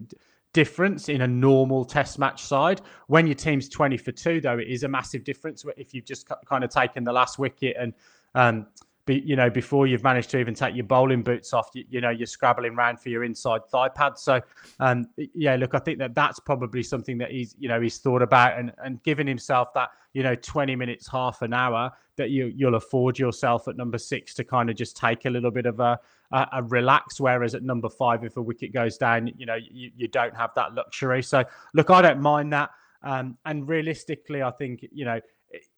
difference 0.53 1.09
in 1.09 1.23
a 1.23 1.27
normal 1.27 1.85
test 1.85 2.19
match 2.19 2.43
side. 2.43 2.81
When 3.09 3.27
your 3.27 3.35
team's 3.35 3.69
20 3.69 3.97
for 3.97 4.13
two, 4.13 4.41
though, 4.41 4.59
it 4.59 4.69
is 4.69 4.85
a 4.85 4.89
massive 4.89 5.25
difference 5.25 5.65
if 5.77 5.93
you've 5.93 6.05
just 6.05 6.29
kind 6.47 6.65
of 6.65 6.71
taken 6.71 7.05
the 7.05 7.13
last 7.13 7.39
wicket 7.39 7.77
and 7.79 7.93
um, 8.35 8.67
be, 9.09 9.23
you 9.25 9.35
know, 9.35 9.49
before 9.49 9.87
you've 9.87 10.05
managed 10.05 10.31
to 10.31 10.39
even 10.39 10.55
take 10.55 10.77
your 10.77 10.85
bowling 10.85 11.23
boots 11.23 11.53
off, 11.53 11.71
you, 11.73 11.85
you 11.89 12.01
know, 12.01 12.11
you're 12.11 12.27
scrabbling 12.27 12.75
around 12.75 13.01
for 13.01 13.09
your 13.09 13.25
inside 13.25 13.67
thigh 13.67 13.89
pad. 13.89 14.19
So, 14.19 14.41
um, 14.79 15.09
yeah, 15.35 15.57
look, 15.57 15.75
I 15.75 15.79
think 15.79 15.99
that 15.99 16.15
that's 16.15 16.39
probably 16.39 16.83
something 16.83 17.17
that 17.19 17.31
he's, 17.31 17.57
you 17.59 17.69
know, 17.69 17.81
he's 17.81 17.99
thought 17.99 18.23
about 18.23 18.59
and, 18.59 18.71
and 18.85 19.03
giving 19.03 19.27
himself 19.27 19.73
that, 19.75 19.91
you 20.13 20.23
know, 20.23 20.35
20 20.35 20.77
minutes, 20.77 21.09
half 21.09 21.41
an 21.43 21.55
hour 21.55 21.91
that 22.17 22.31
you, 22.31 22.53
you'll 22.55 22.75
afford 22.75 23.19
yourself 23.19 23.67
at 23.67 23.77
number 23.77 23.97
six 23.97 24.35
to 24.35 24.45
kind 24.45 24.69
of 24.69 24.77
just 24.77 24.97
take 24.97 25.25
a 25.25 25.31
little 25.31 25.51
bit 25.51 25.65
of 25.65 25.81
a, 25.81 25.99
a, 26.33 26.47
a 26.53 26.63
relax. 26.65 27.19
Whereas 27.19 27.55
at 27.55 27.63
number 27.63 27.89
five, 27.89 28.25
if 28.25 28.37
a 28.37 28.43
wicket 28.43 28.75
goes 28.75 28.99
down, 28.99 29.33
you 29.39 29.47
know, 29.47 29.57
you, 29.57 29.91
you 29.97 30.09
don't 30.09 30.37
have 30.37 30.51
that 30.55 30.75
luxury. 30.75 31.23
So, 31.23 31.45
look, 31.73 31.89
I 31.89 32.03
don't 32.03 32.21
mind 32.21 32.53
that. 32.53 32.71
Um, 33.03 33.39
and 33.47 33.67
realistically, 33.67 34.43
I 34.43 34.51
think, 34.51 34.87
you 34.93 35.05
know, 35.07 35.21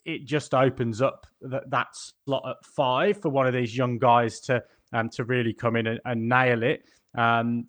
it 0.05 0.25
just 0.25 0.55
opens 0.55 1.01
up 1.01 1.27
that, 1.43 1.71
that 1.71 1.89
slot 1.95 2.43
at 2.49 2.65
five 2.65 3.21
for 3.21 3.29
one 3.29 3.47
of 3.47 3.53
these 3.53 3.77
young 3.77 3.99
guys 3.99 4.41
to 4.41 4.63
um, 4.93 5.09
to 5.11 5.25
really 5.25 5.53
come 5.53 5.77
in 5.77 5.87
and, 5.87 6.01
and 6.05 6.29
nail 6.29 6.63
it. 6.63 6.85
Um, 7.17 7.67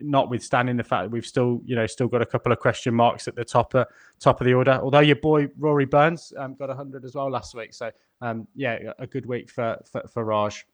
notwithstanding 0.00 0.76
the 0.76 0.82
fact 0.82 1.04
that 1.04 1.10
we've 1.10 1.26
still, 1.26 1.60
you 1.64 1.76
know, 1.76 1.86
still 1.86 2.08
got 2.08 2.22
a 2.22 2.26
couple 2.26 2.50
of 2.50 2.58
question 2.58 2.92
marks 2.92 3.28
at 3.28 3.36
the 3.36 3.44
top 3.44 3.74
of 3.74 3.86
top 4.18 4.40
of 4.40 4.46
the 4.46 4.54
order. 4.54 4.80
Although 4.82 5.00
your 5.00 5.16
boy 5.16 5.48
Rory 5.58 5.86
Burns 5.86 6.32
um, 6.36 6.54
got 6.54 6.74
hundred 6.74 7.04
as 7.04 7.14
well 7.14 7.30
last 7.30 7.54
week, 7.54 7.72
so 7.72 7.90
um, 8.20 8.48
yeah, 8.54 8.92
a 8.98 9.06
good 9.06 9.26
week 9.26 9.50
for 9.50 9.80
for, 9.90 10.02
for 10.08 10.24
Raj. 10.24 10.66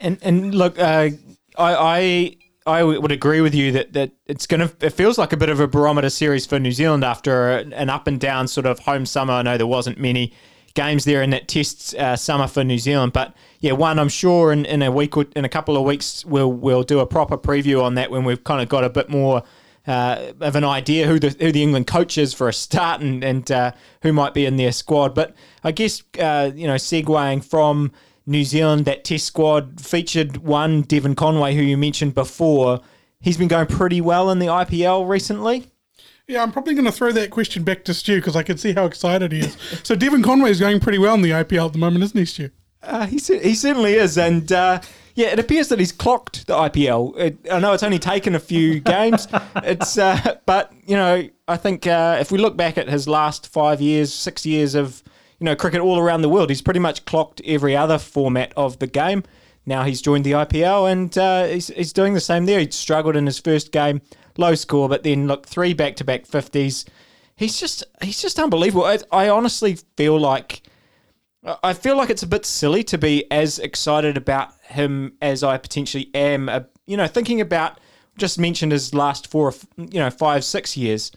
And 0.00 0.18
and 0.22 0.54
look, 0.54 0.78
uh, 0.78 1.10
I, 1.56 1.74
I 1.74 2.36
I 2.66 2.82
would 2.82 3.12
agree 3.12 3.42
with 3.42 3.54
you 3.54 3.72
that, 3.72 3.92
that 3.92 4.12
it's 4.26 4.46
going 4.46 4.66
to, 4.66 4.86
it 4.86 4.90
feels 4.90 5.18
like 5.18 5.34
a 5.34 5.36
bit 5.36 5.50
of 5.50 5.60
a 5.60 5.68
barometer 5.68 6.08
series 6.08 6.46
for 6.46 6.58
New 6.58 6.72
Zealand 6.72 7.04
after 7.04 7.50
an 7.58 7.90
up 7.90 8.06
and 8.06 8.18
down 8.18 8.48
sort 8.48 8.64
of 8.64 8.78
home 8.78 9.04
summer. 9.04 9.34
I 9.34 9.42
know 9.42 9.58
there 9.58 9.66
wasn't 9.66 9.98
many 9.98 10.32
games 10.72 11.04
there 11.04 11.22
in 11.22 11.28
that 11.30 11.46
test 11.46 11.94
uh, 11.94 12.16
summer 12.16 12.46
for 12.46 12.64
New 12.64 12.78
Zealand, 12.78 13.12
but 13.12 13.34
yeah, 13.60 13.72
one 13.72 13.98
I'm 13.98 14.08
sure 14.08 14.50
in, 14.50 14.64
in 14.64 14.82
a 14.82 14.90
week 14.90 15.14
or 15.16 15.26
in 15.36 15.44
a 15.44 15.48
couple 15.48 15.76
of 15.76 15.84
weeks 15.84 16.24
we'll 16.24 16.52
we'll 16.52 16.82
do 16.82 17.00
a 17.00 17.06
proper 17.06 17.36
preview 17.36 17.82
on 17.82 17.96
that 17.96 18.10
when 18.10 18.24
we've 18.24 18.42
kind 18.42 18.62
of 18.62 18.68
got 18.70 18.82
a 18.82 18.90
bit 18.90 19.10
more 19.10 19.42
uh, 19.86 20.32
of 20.40 20.56
an 20.56 20.64
idea 20.64 21.06
who 21.06 21.20
the 21.20 21.36
who 21.38 21.52
the 21.52 21.62
England 21.62 21.86
coach 21.86 22.16
is 22.16 22.32
for 22.32 22.48
a 22.48 22.52
start 22.52 23.02
and 23.02 23.22
and 23.22 23.50
uh, 23.50 23.72
who 24.02 24.12
might 24.12 24.32
be 24.32 24.46
in 24.46 24.56
their 24.56 24.72
squad. 24.72 25.14
But 25.14 25.34
I 25.62 25.70
guess 25.70 26.02
uh, 26.18 26.50
you 26.54 26.66
know 26.66 26.74
segueing 26.74 27.44
from 27.44 27.92
New 28.26 28.44
Zealand, 28.44 28.84
that 28.86 29.04
test 29.04 29.26
squad 29.26 29.80
featured 29.80 30.38
one, 30.38 30.82
Devon 30.82 31.14
Conway, 31.14 31.54
who 31.54 31.62
you 31.62 31.76
mentioned 31.76 32.14
before. 32.14 32.80
He's 33.20 33.36
been 33.36 33.48
going 33.48 33.66
pretty 33.66 34.00
well 34.00 34.30
in 34.30 34.38
the 34.38 34.46
IPL 34.46 35.08
recently. 35.08 35.66
Yeah, 36.26 36.42
I'm 36.42 36.52
probably 36.52 36.74
going 36.74 36.86
to 36.86 36.92
throw 36.92 37.12
that 37.12 37.30
question 37.30 37.64
back 37.64 37.84
to 37.84 37.92
Stu 37.94 38.16
because 38.16 38.34
I 38.34 38.42
can 38.42 38.56
see 38.56 38.72
how 38.72 38.86
excited 38.86 39.32
he 39.32 39.40
is. 39.40 39.56
so 39.82 39.94
Devon 39.94 40.22
Conway 40.22 40.50
is 40.50 40.58
going 40.60 40.80
pretty 40.80 40.98
well 40.98 41.14
in 41.14 41.22
the 41.22 41.30
IPL 41.30 41.66
at 41.66 41.72
the 41.74 41.78
moment, 41.78 42.02
isn't 42.04 42.18
he, 42.18 42.24
Stu? 42.24 42.50
Uh, 42.82 43.06
he, 43.06 43.16
he 43.18 43.54
certainly 43.54 43.94
is. 43.94 44.16
And 44.16 44.50
uh, 44.50 44.80
yeah, 45.14 45.28
it 45.28 45.38
appears 45.38 45.68
that 45.68 45.78
he's 45.78 45.92
clocked 45.92 46.46
the 46.46 46.54
IPL. 46.54 47.18
It, 47.18 47.38
I 47.50 47.58
know 47.58 47.72
it's 47.74 47.82
only 47.82 47.98
taken 47.98 48.34
a 48.34 48.40
few 48.40 48.80
games. 48.80 49.28
It's 49.56 49.98
uh, 49.98 50.36
But, 50.46 50.72
you 50.86 50.96
know, 50.96 51.28
I 51.46 51.56
think 51.58 51.86
uh, 51.86 52.16
if 52.20 52.32
we 52.32 52.38
look 52.38 52.56
back 52.56 52.78
at 52.78 52.88
his 52.88 53.06
last 53.06 53.48
five 53.48 53.82
years, 53.82 54.12
six 54.12 54.46
years 54.46 54.74
of 54.74 55.02
you 55.44 55.50
know, 55.50 55.56
cricket 55.56 55.82
all 55.82 55.98
around 55.98 56.22
the 56.22 56.28
world. 56.30 56.48
He's 56.48 56.62
pretty 56.62 56.80
much 56.80 57.04
clocked 57.04 57.42
every 57.44 57.76
other 57.76 57.98
format 57.98 58.54
of 58.56 58.78
the 58.78 58.86
game. 58.86 59.24
Now 59.66 59.84
he's 59.84 60.00
joined 60.00 60.24
the 60.24 60.32
IPL 60.32 60.90
and 60.90 61.18
uh, 61.18 61.44
he's, 61.44 61.66
he's 61.66 61.92
doing 61.92 62.14
the 62.14 62.20
same 62.20 62.46
there. 62.46 62.60
He 62.60 62.70
struggled 62.70 63.14
in 63.14 63.26
his 63.26 63.38
first 63.38 63.70
game, 63.70 64.00
low 64.38 64.54
score, 64.54 64.88
but 64.88 65.02
then 65.02 65.26
look 65.26 65.46
three 65.46 65.74
back 65.74 65.96
to 65.96 66.04
back 66.04 66.24
fifties. 66.24 66.86
He's 67.36 67.60
just 67.60 67.84
he's 68.00 68.22
just 68.22 68.38
unbelievable. 68.38 68.86
I, 68.86 69.00
I 69.12 69.28
honestly 69.28 69.76
feel 69.98 70.18
like 70.18 70.62
I 71.62 71.74
feel 71.74 71.98
like 71.98 72.08
it's 72.08 72.22
a 72.22 72.26
bit 72.26 72.46
silly 72.46 72.82
to 72.84 72.96
be 72.96 73.30
as 73.30 73.58
excited 73.58 74.16
about 74.16 74.54
him 74.62 75.12
as 75.20 75.44
I 75.44 75.58
potentially 75.58 76.10
am. 76.14 76.48
Uh, 76.48 76.60
you 76.86 76.96
know, 76.96 77.06
thinking 77.06 77.42
about 77.42 77.78
just 78.16 78.38
mentioned 78.38 78.72
his 78.72 78.94
last 78.94 79.26
four, 79.26 79.52
you 79.76 80.00
know, 80.00 80.08
five, 80.08 80.42
six 80.42 80.74
years. 80.74 81.12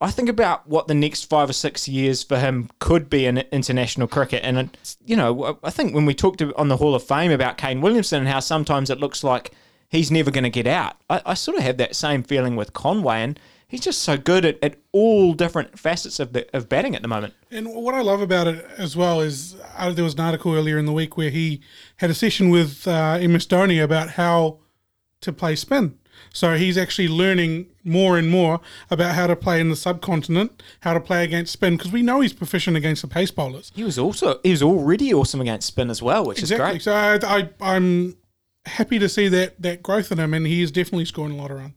I 0.00 0.12
think 0.12 0.28
about 0.28 0.68
what 0.68 0.86
the 0.86 0.94
next 0.94 1.24
five 1.24 1.50
or 1.50 1.52
six 1.52 1.88
years 1.88 2.22
for 2.22 2.38
him 2.38 2.70
could 2.78 3.10
be 3.10 3.26
in 3.26 3.38
international 3.50 4.06
cricket. 4.06 4.44
And, 4.44 4.76
you 5.04 5.16
know, 5.16 5.58
I 5.64 5.70
think 5.70 5.92
when 5.92 6.06
we 6.06 6.14
talked 6.14 6.40
on 6.40 6.68
the 6.68 6.76
Hall 6.76 6.94
of 6.94 7.02
Fame 7.02 7.32
about 7.32 7.58
Kane 7.58 7.80
Williamson 7.80 8.20
and 8.20 8.28
how 8.28 8.38
sometimes 8.38 8.90
it 8.90 9.00
looks 9.00 9.24
like 9.24 9.50
he's 9.88 10.10
never 10.10 10.30
going 10.30 10.44
to 10.44 10.50
get 10.50 10.68
out, 10.68 10.96
I, 11.10 11.20
I, 11.26 11.34
sort 11.34 11.56
of 11.56 11.64
have 11.64 11.78
that 11.78 11.96
same 11.96 12.22
feeling 12.22 12.54
with 12.54 12.72
Conway. 12.74 13.22
And 13.22 13.40
he's 13.66 13.80
just 13.80 14.02
so 14.02 14.16
good 14.16 14.44
at, 14.44 14.62
at 14.62 14.76
all 14.92 15.34
different 15.34 15.76
facets 15.76 16.20
of, 16.20 16.32
the, 16.32 16.46
of 16.56 16.68
batting 16.68 16.94
at 16.94 17.02
the 17.02 17.08
moment. 17.08 17.34
And 17.50 17.68
what 17.74 17.96
I 17.96 18.00
love 18.00 18.20
about 18.20 18.46
it 18.46 18.64
as 18.76 18.96
well 18.96 19.20
is 19.20 19.56
uh, 19.76 19.90
there 19.90 20.04
was 20.04 20.14
an 20.14 20.20
article 20.20 20.54
earlier 20.54 20.78
in 20.78 20.86
the 20.86 20.92
week 20.92 21.16
where 21.16 21.30
he 21.30 21.60
had 21.96 22.08
a 22.08 22.14
session 22.14 22.50
with 22.50 22.86
uh, 22.86 23.18
MS 23.18 23.48
Dhoni 23.48 23.82
about 23.82 24.10
how 24.10 24.60
to 25.22 25.32
play 25.32 25.56
spin. 25.56 25.97
So 26.32 26.56
he's 26.56 26.78
actually 26.78 27.08
learning 27.08 27.66
more 27.84 28.18
and 28.18 28.28
more 28.28 28.60
about 28.90 29.14
how 29.14 29.26
to 29.26 29.36
play 29.36 29.60
in 29.60 29.70
the 29.70 29.76
subcontinent, 29.76 30.62
how 30.80 30.94
to 30.94 31.00
play 31.00 31.24
against 31.24 31.52
spin, 31.52 31.76
because 31.76 31.92
we 31.92 32.02
know 32.02 32.20
he's 32.20 32.32
proficient 32.32 32.76
against 32.76 33.02
the 33.02 33.08
pace 33.08 33.30
bowlers. 33.30 33.72
He 33.74 33.84
was 33.84 33.98
also 33.98 34.40
he 34.42 34.50
was 34.50 34.62
already 34.62 35.12
awesome 35.12 35.40
against 35.40 35.66
spin 35.66 35.90
as 35.90 36.02
well, 36.02 36.24
which 36.24 36.40
exactly. 36.40 36.76
is 36.76 36.84
great. 36.84 37.20
So 37.20 37.26
I, 37.26 37.48
I, 37.60 37.76
am 37.76 38.16
happy 38.66 38.98
to 38.98 39.08
see 39.08 39.28
that 39.28 39.60
that 39.62 39.82
growth 39.82 40.12
in 40.12 40.18
him, 40.18 40.34
and 40.34 40.46
he 40.46 40.62
is 40.62 40.70
definitely 40.70 41.06
scoring 41.06 41.32
a 41.32 41.36
lot 41.36 41.50
of 41.50 41.58
runs. 41.58 41.72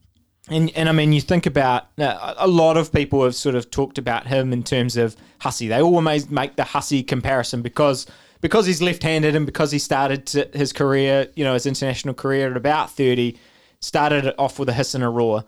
And, 0.50 0.72
and 0.76 0.90
I 0.90 0.92
mean, 0.92 1.14
you 1.14 1.22
think 1.22 1.46
about 1.46 1.88
uh, 2.00 2.34
a 2.38 2.48
lot 2.48 2.76
of 2.76 2.92
people 2.92 3.24
have 3.24 3.36
sort 3.36 3.56
of 3.56 3.70
talked 3.70 3.98
about 3.98 4.28
him 4.28 4.52
in 4.52 4.64
terms 4.64 4.98
of 4.98 5.16
Hussey. 5.40 5.68
They 5.68 5.82
all 5.82 5.96
always 5.96 6.30
make 6.30 6.56
the 6.56 6.64
Hussey 6.64 7.04
comparison 7.04 7.62
because 7.62 8.08
because 8.42 8.66
he's 8.66 8.82
left-handed 8.82 9.36
and 9.36 9.46
because 9.46 9.72
he 9.72 9.78
started 9.78 10.28
his 10.54 10.74
career, 10.74 11.28
you 11.36 11.44
know, 11.44 11.54
his 11.54 11.68
international 11.68 12.16
career 12.16 12.50
at 12.50 12.58
about 12.58 12.90
30 12.90 13.38
started 13.82 14.26
it 14.26 14.36
off 14.38 14.60
with 14.60 14.70
a 14.70 14.74
hiss 14.74 14.96
and 14.96 15.04
a 15.04 15.10
roar. 15.10 15.44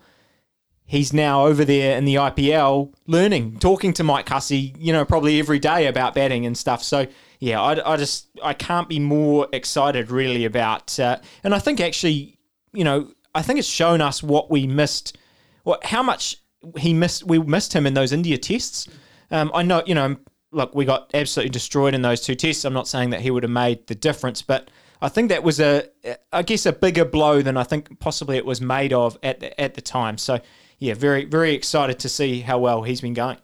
He's 0.86 1.14
now 1.14 1.46
over 1.46 1.64
there 1.64 1.96
in 1.96 2.04
the 2.04 2.16
IPL 2.16 2.92
learning, 3.06 3.58
talking 3.58 3.94
to 3.94 4.04
Mike 4.04 4.28
Hussey, 4.28 4.74
you 4.78 4.92
know, 4.92 5.04
probably 5.04 5.38
every 5.38 5.58
day 5.58 5.86
about 5.86 6.14
batting 6.14 6.44
and 6.44 6.58
stuff. 6.58 6.82
So, 6.82 7.06
yeah, 7.40 7.60
I, 7.60 7.94
I 7.94 7.96
just, 7.96 8.28
I 8.42 8.52
can't 8.52 8.88
be 8.88 8.98
more 8.98 9.48
excited 9.52 10.10
really 10.10 10.44
about, 10.44 10.98
uh, 11.00 11.18
and 11.42 11.54
I 11.54 11.58
think 11.58 11.80
actually, 11.80 12.38
you 12.74 12.84
know, 12.84 13.12
I 13.34 13.40
think 13.40 13.58
it's 13.58 13.68
shown 13.68 14.02
us 14.02 14.22
what 14.22 14.50
we 14.50 14.66
missed, 14.66 15.16
what, 15.62 15.84
how 15.84 16.02
much 16.02 16.36
he 16.76 16.92
missed, 16.92 17.24
we 17.24 17.38
missed 17.38 17.72
him 17.72 17.86
in 17.86 17.94
those 17.94 18.12
India 18.12 18.36
tests. 18.36 18.86
Um, 19.30 19.50
I 19.54 19.62
know, 19.62 19.82
you 19.86 19.94
know, 19.94 20.16
look, 20.52 20.74
we 20.74 20.84
got 20.84 21.10
absolutely 21.14 21.50
destroyed 21.50 21.94
in 21.94 22.02
those 22.02 22.20
two 22.20 22.34
tests. 22.34 22.64
I'm 22.64 22.74
not 22.74 22.88
saying 22.88 23.10
that 23.10 23.20
he 23.20 23.30
would 23.30 23.42
have 23.42 23.50
made 23.50 23.86
the 23.86 23.94
difference, 23.94 24.42
but 24.42 24.70
I 25.00 25.08
think 25.08 25.28
that 25.28 25.42
was 25.42 25.60
a, 25.60 25.88
I 26.32 26.42
guess, 26.42 26.66
a 26.66 26.72
bigger 26.72 27.04
blow 27.04 27.42
than 27.42 27.56
I 27.56 27.64
think 27.64 27.98
possibly 28.00 28.36
it 28.36 28.46
was 28.46 28.60
made 28.60 28.92
of 28.92 29.18
at 29.22 29.40
the, 29.40 29.60
at 29.60 29.74
the 29.74 29.80
time. 29.80 30.18
So, 30.18 30.40
yeah, 30.78 30.94
very 30.94 31.24
very 31.24 31.54
excited 31.54 31.98
to 32.00 32.08
see 32.08 32.40
how 32.40 32.58
well 32.58 32.82
he's 32.82 33.00
been 33.00 33.14
going. 33.14 33.38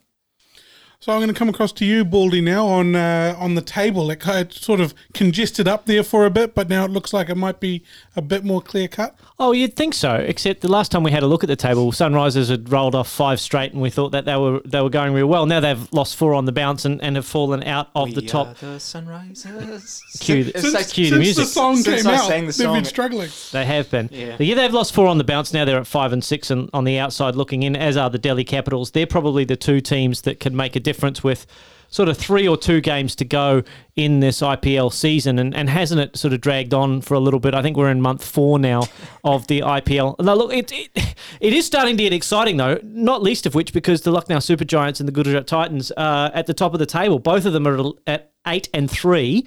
So 1.03 1.15
I'm 1.15 1.19
going 1.21 1.29
to 1.33 1.35
come 1.35 1.49
across 1.49 1.73
to 1.73 1.87
you, 1.87 2.05
Baldy, 2.05 2.43
now 2.43 2.67
on 2.67 2.95
uh, 2.95 3.35
on 3.39 3.55
the 3.55 3.63
table. 3.63 4.11
It, 4.11 4.23
it 4.27 4.53
sort 4.53 4.81
of 4.81 4.93
congested 5.15 5.67
up 5.67 5.87
there 5.87 6.03
for 6.03 6.27
a 6.27 6.31
bit, 6.31 6.55
but 6.55 6.69
now 6.69 6.85
it 6.85 6.91
looks 6.91 7.15
like 7.15 7.31
it 7.31 7.37
might 7.37 7.59
be 7.59 7.83
a 8.17 8.21
bit 8.21 8.45
more 8.45 8.61
clear 8.61 8.87
cut. 8.87 9.19
Oh, 9.39 9.53
you'd 9.53 9.75
think 9.77 9.95
so. 9.95 10.17
Except 10.17 10.61
the 10.61 10.69
last 10.69 10.93
time 10.93 11.03
we 11.03 11.11
had 11.11 11.23
a 11.23 11.27
look 11.27 11.43
at 11.43 11.47
the 11.47 11.57
table, 11.57 11.91
Sunrisers 11.91 12.51
had 12.51 12.71
rolled 12.71 12.95
off 12.95 13.09
five 13.09 13.41
straight, 13.41 13.73
and 13.73 13.81
we 13.81 13.89
thought 13.89 14.11
that 14.11 14.27
they 14.27 14.37
were 14.37 14.61
they 14.67 14.83
were 14.83 14.91
going 14.91 15.15
real 15.15 15.27
well. 15.27 15.47
Now 15.47 15.61
they've 15.61 15.91
lost 15.91 16.17
four 16.17 16.35
on 16.35 16.45
the 16.45 16.53
bounce 16.53 16.85
and, 16.85 17.01
and 17.01 17.17
have 17.17 17.25
fallen 17.25 17.63
out 17.65 17.89
of 17.95 18.15
the 18.15 18.21
top. 18.21 18.59
the 18.59 18.77
sunrisers. 18.77 20.03
Cue 20.21 20.45
the- 20.45 20.51
It's 20.51 20.71
Since, 20.71 20.93
cue 20.93 21.09
the 21.17 21.25
since 21.25 21.37
the 21.39 21.45
song 21.47 21.77
Since 21.77 22.03
came 22.03 22.11
I 22.13 22.17
out, 22.17 22.29
sang 22.29 22.47
the 22.47 22.53
they've 22.53 22.73
been 22.75 22.85
struggling. 22.85 23.31
They 23.53 23.65
have 23.65 23.91
been. 23.91 24.11
Yeah. 24.13 24.37
Yeah, 24.39 24.55
they've 24.55 24.75
lost 24.75 24.93
four 24.93 25.07
on 25.07 25.17
the 25.17 25.25
bounce. 25.25 25.55
Now 25.55 25.65
they're 25.65 25.81
at 25.81 25.87
five 25.87 26.13
and 26.13 26.23
six 26.23 26.51
and 26.51 26.69
on 26.75 26.85
the 26.85 26.99
outside 26.99 27.37
looking 27.37 27.63
in, 27.63 27.75
as 27.75 27.97
are 27.97 28.11
the 28.11 28.19
Delhi 28.19 28.45
Capitals. 28.45 28.91
They're 28.91 29.07
probably 29.07 29.47
the 29.47 29.57
two 29.57 29.81
teams 29.81 30.21
that 30.23 30.41
can 30.41 30.55
make 30.55 30.77
a 30.77 30.81
difference 30.91 31.23
with 31.23 31.47
sort 31.91 32.09
of 32.09 32.17
three 32.17 32.47
or 32.47 32.57
two 32.57 32.81
games 32.81 33.15
to 33.17 33.25
go 33.25 33.63
in 33.97 34.21
this 34.21 34.41
IPL 34.41 34.93
season. 34.93 35.39
And, 35.39 35.55
and 35.55 35.69
hasn't 35.69 36.01
it 36.01 36.17
sort 36.17 36.33
of 36.33 36.41
dragged 36.41 36.73
on 36.73 37.01
for 37.01 37.15
a 37.15 37.21
little 37.21 37.41
bit? 37.41 37.53
I 37.53 37.63
think 37.63 37.77
we're 37.77 37.91
in 37.91 38.01
month 38.01 38.25
four 38.25 38.59
now 38.59 38.83
of 39.25 39.49
the 39.49 39.61
IPL. 39.61 40.19
Now, 40.21 40.35
look, 40.35 40.53
it, 40.53 40.73
it, 40.73 41.15
it 41.41 41.53
is 41.53 41.67
starting 41.67 41.97
to 41.97 42.03
get 42.03 42.13
exciting, 42.13 42.57
though, 42.57 42.79
not 42.83 43.23
least 43.23 43.45
of 43.45 43.55
which 43.55 43.73
because 43.73 44.03
the 44.03 44.13
Lucknow 44.13 44.39
Super 44.39 44.65
Giants 44.65 45.01
and 45.01 45.09
the 45.09 45.13
Gujarat 45.13 45.47
Titans 45.47 45.91
are 45.97 46.31
at 46.33 46.47
the 46.47 46.55
top 46.55 46.73
of 46.73 46.79
the 46.79 46.87
table. 46.87 47.19
Both 47.19 47.45
of 47.45 47.53
them 47.53 47.67
are 47.67 47.93
at 48.07 48.33
eight 48.47 48.69
and 48.73 48.91
three 48.91 49.47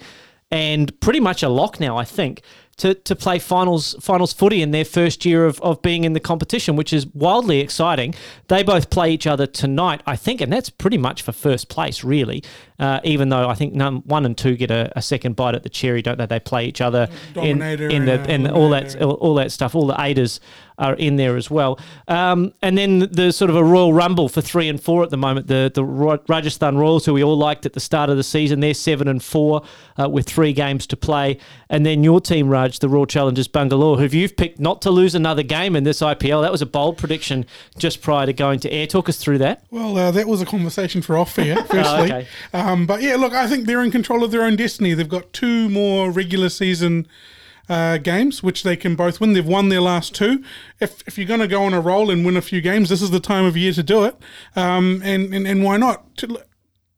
and 0.52 1.00
pretty 1.00 1.20
much 1.20 1.42
a 1.42 1.50
lock 1.50 1.80
now, 1.80 1.98
I 1.98 2.04
think, 2.04 2.44
to, 2.78 2.96
to 2.96 3.16
play 3.16 3.40
finals 3.40 3.96
finals 4.00 4.34
footy 4.34 4.62
in 4.62 4.72
their 4.72 4.86
first 4.86 5.26
year 5.26 5.46
of, 5.46 5.62
of 5.62 5.82
being 5.82 6.04
in 6.04 6.14
the 6.14 6.20
competition, 6.20 6.76
which 6.76 6.92
is 6.92 7.06
wildly 7.08 7.60
exciting. 7.60 8.16
They 8.48 8.64
both 8.64 8.90
play 8.90 9.12
each 9.12 9.28
other 9.28 9.46
tonight, 9.46 10.02
I 10.08 10.16
think, 10.16 10.42
and 10.42 10.52
that's 10.52 10.70
pretty 10.70 10.98
much 10.98 11.22
for 11.22 11.32
first 11.32 11.70
place, 11.70 12.04
really. 12.04 12.44
Uh, 12.80 13.00
even 13.04 13.30
though 13.30 13.48
I 13.48 13.54
think 13.54 13.74
num- 13.74 14.02
one 14.06 14.26
and 14.26 14.38
two 14.38 14.56
get 14.58 14.72
a, 14.72 14.92
a 14.96 15.02
second 15.02 15.36
bite 15.36 15.56
at 15.56 15.64
the 15.64 15.70
cherry, 15.70 16.02
don't 16.02 16.18
they? 16.18 16.26
They 16.26 16.40
play 16.40 16.66
each 16.66 16.82
other 16.82 17.08
in, 17.36 17.60
Dominator 17.60 17.88
in 17.90 18.06
the 18.06 18.20
and, 18.22 18.48
uh, 18.48 18.54
all 18.54 18.70
that 18.70 19.00
all, 19.02 19.14
all 19.14 19.36
that 19.36 19.52
stuff. 19.52 19.76
All 19.76 19.86
the 19.86 20.00
aiders 20.02 20.40
are 20.78 20.96
in 20.96 21.16
there 21.16 21.38
as 21.38 21.50
well. 21.50 21.80
Um, 22.08 22.54
and 22.62 22.78
then 22.78 23.00
the 23.12 23.32
sort 23.32 23.50
of 23.50 23.56
a 23.56 23.64
Royal 23.64 23.94
Rumble 23.94 24.30
for 24.30 24.42
three 24.42 24.70
and 24.70 24.82
four 24.82 25.04
at 25.04 25.10
the 25.10 25.18
moment. 25.18 25.48
The 25.48 25.72
the 25.74 25.84
Rajasthan 25.84 26.78
Royals, 26.78 27.06
who 27.06 27.14
we 27.14 27.24
all 27.24 27.38
liked 27.38 27.66
at 27.66 27.74
the 27.74 27.80
start 27.80 28.10
of 28.10 28.18
the 28.18 28.24
season, 28.24 28.60
they're 28.60 28.74
seven 28.74 29.08
and 29.08 29.24
four 29.24 29.64
uh, 30.00 30.10
with 30.10 30.28
three 30.28 30.54
games 30.54 30.88
to 30.88 30.98
play. 30.98 31.38
And 31.70 31.86
then 31.86 32.04
your 32.04 32.22
team, 32.22 32.50
Raj, 32.50 32.80
the 32.80 32.90
Royal 32.90 33.06
Challengers 33.06 33.48
Bangalore, 33.48 33.98
who 33.98 34.06
you've 34.06 34.38
picked 34.38 34.60
not 34.60 34.82
to 34.84 34.92
lose 34.92 35.16
another 35.16 35.44
game 35.44 35.76
in 35.76 35.84
this 35.84 36.02
IPL. 36.02 36.42
That 36.42 36.52
was 36.52 36.62
a 36.62 36.66
bold 36.66 36.98
prediction 36.98 37.46
just 37.78 38.02
prior 38.02 38.26
to 38.26 38.34
going 38.34 38.60
to 38.62 38.72
air. 38.72 38.88
Talk 38.88 39.10
us 39.10 39.18
through 39.18 39.40
that. 39.40 39.64
Well, 39.72 39.98
uh, 39.98 40.12
that 40.12 40.28
was 40.28 40.42
a 40.42 40.46
conversation 40.46 41.02
for 41.02 41.18
off 41.18 41.38
air, 41.40 41.56
firstly. 41.66 41.82
Oh, 41.82 42.04
okay. 42.04 42.28
um, 42.54 42.86
but 42.86 43.02
yeah, 43.02 43.16
look, 43.16 43.34
I 43.34 43.48
think 43.48 43.66
they're 43.66 43.84
in 43.84 43.92
control 43.92 44.24
of 44.24 44.32
their 44.32 44.44
own 44.44 44.56
destiny. 44.56 44.94
They've 44.94 45.08
got 45.08 45.34
two 45.34 45.70
more 45.70 46.12
regular 46.12 46.50
season 46.50 47.08
uh, 47.70 47.98
games, 47.98 48.44
which 48.44 48.64
they 48.64 48.76
can 48.76 48.96
both 48.96 49.20
win. 49.20 49.34
They've 49.34 49.46
won 49.46 49.70
their 49.70 49.82
last 49.82 50.14
two. 50.14 50.44
If, 50.80 51.02
if 51.08 51.18
you're 51.18 51.28
going 51.28 51.40
to 51.40 51.48
go 51.48 51.64
on 51.64 51.74
a 51.74 51.82
roll 51.82 52.10
and 52.10 52.26
win 52.26 52.38
a 52.38 52.42
few 52.42 52.62
games, 52.62 52.90
this 52.90 53.02
is 53.02 53.12
the 53.12 53.20
time 53.20 53.46
of 53.46 53.56
year 53.56 53.74
to 53.74 53.84
do 53.84 54.04
it. 54.06 54.16
Um, 54.56 55.02
and, 55.04 55.34
and, 55.34 55.48
and 55.48 55.64
why 55.64 55.78
not? 55.78 56.18
To, 56.18 56.44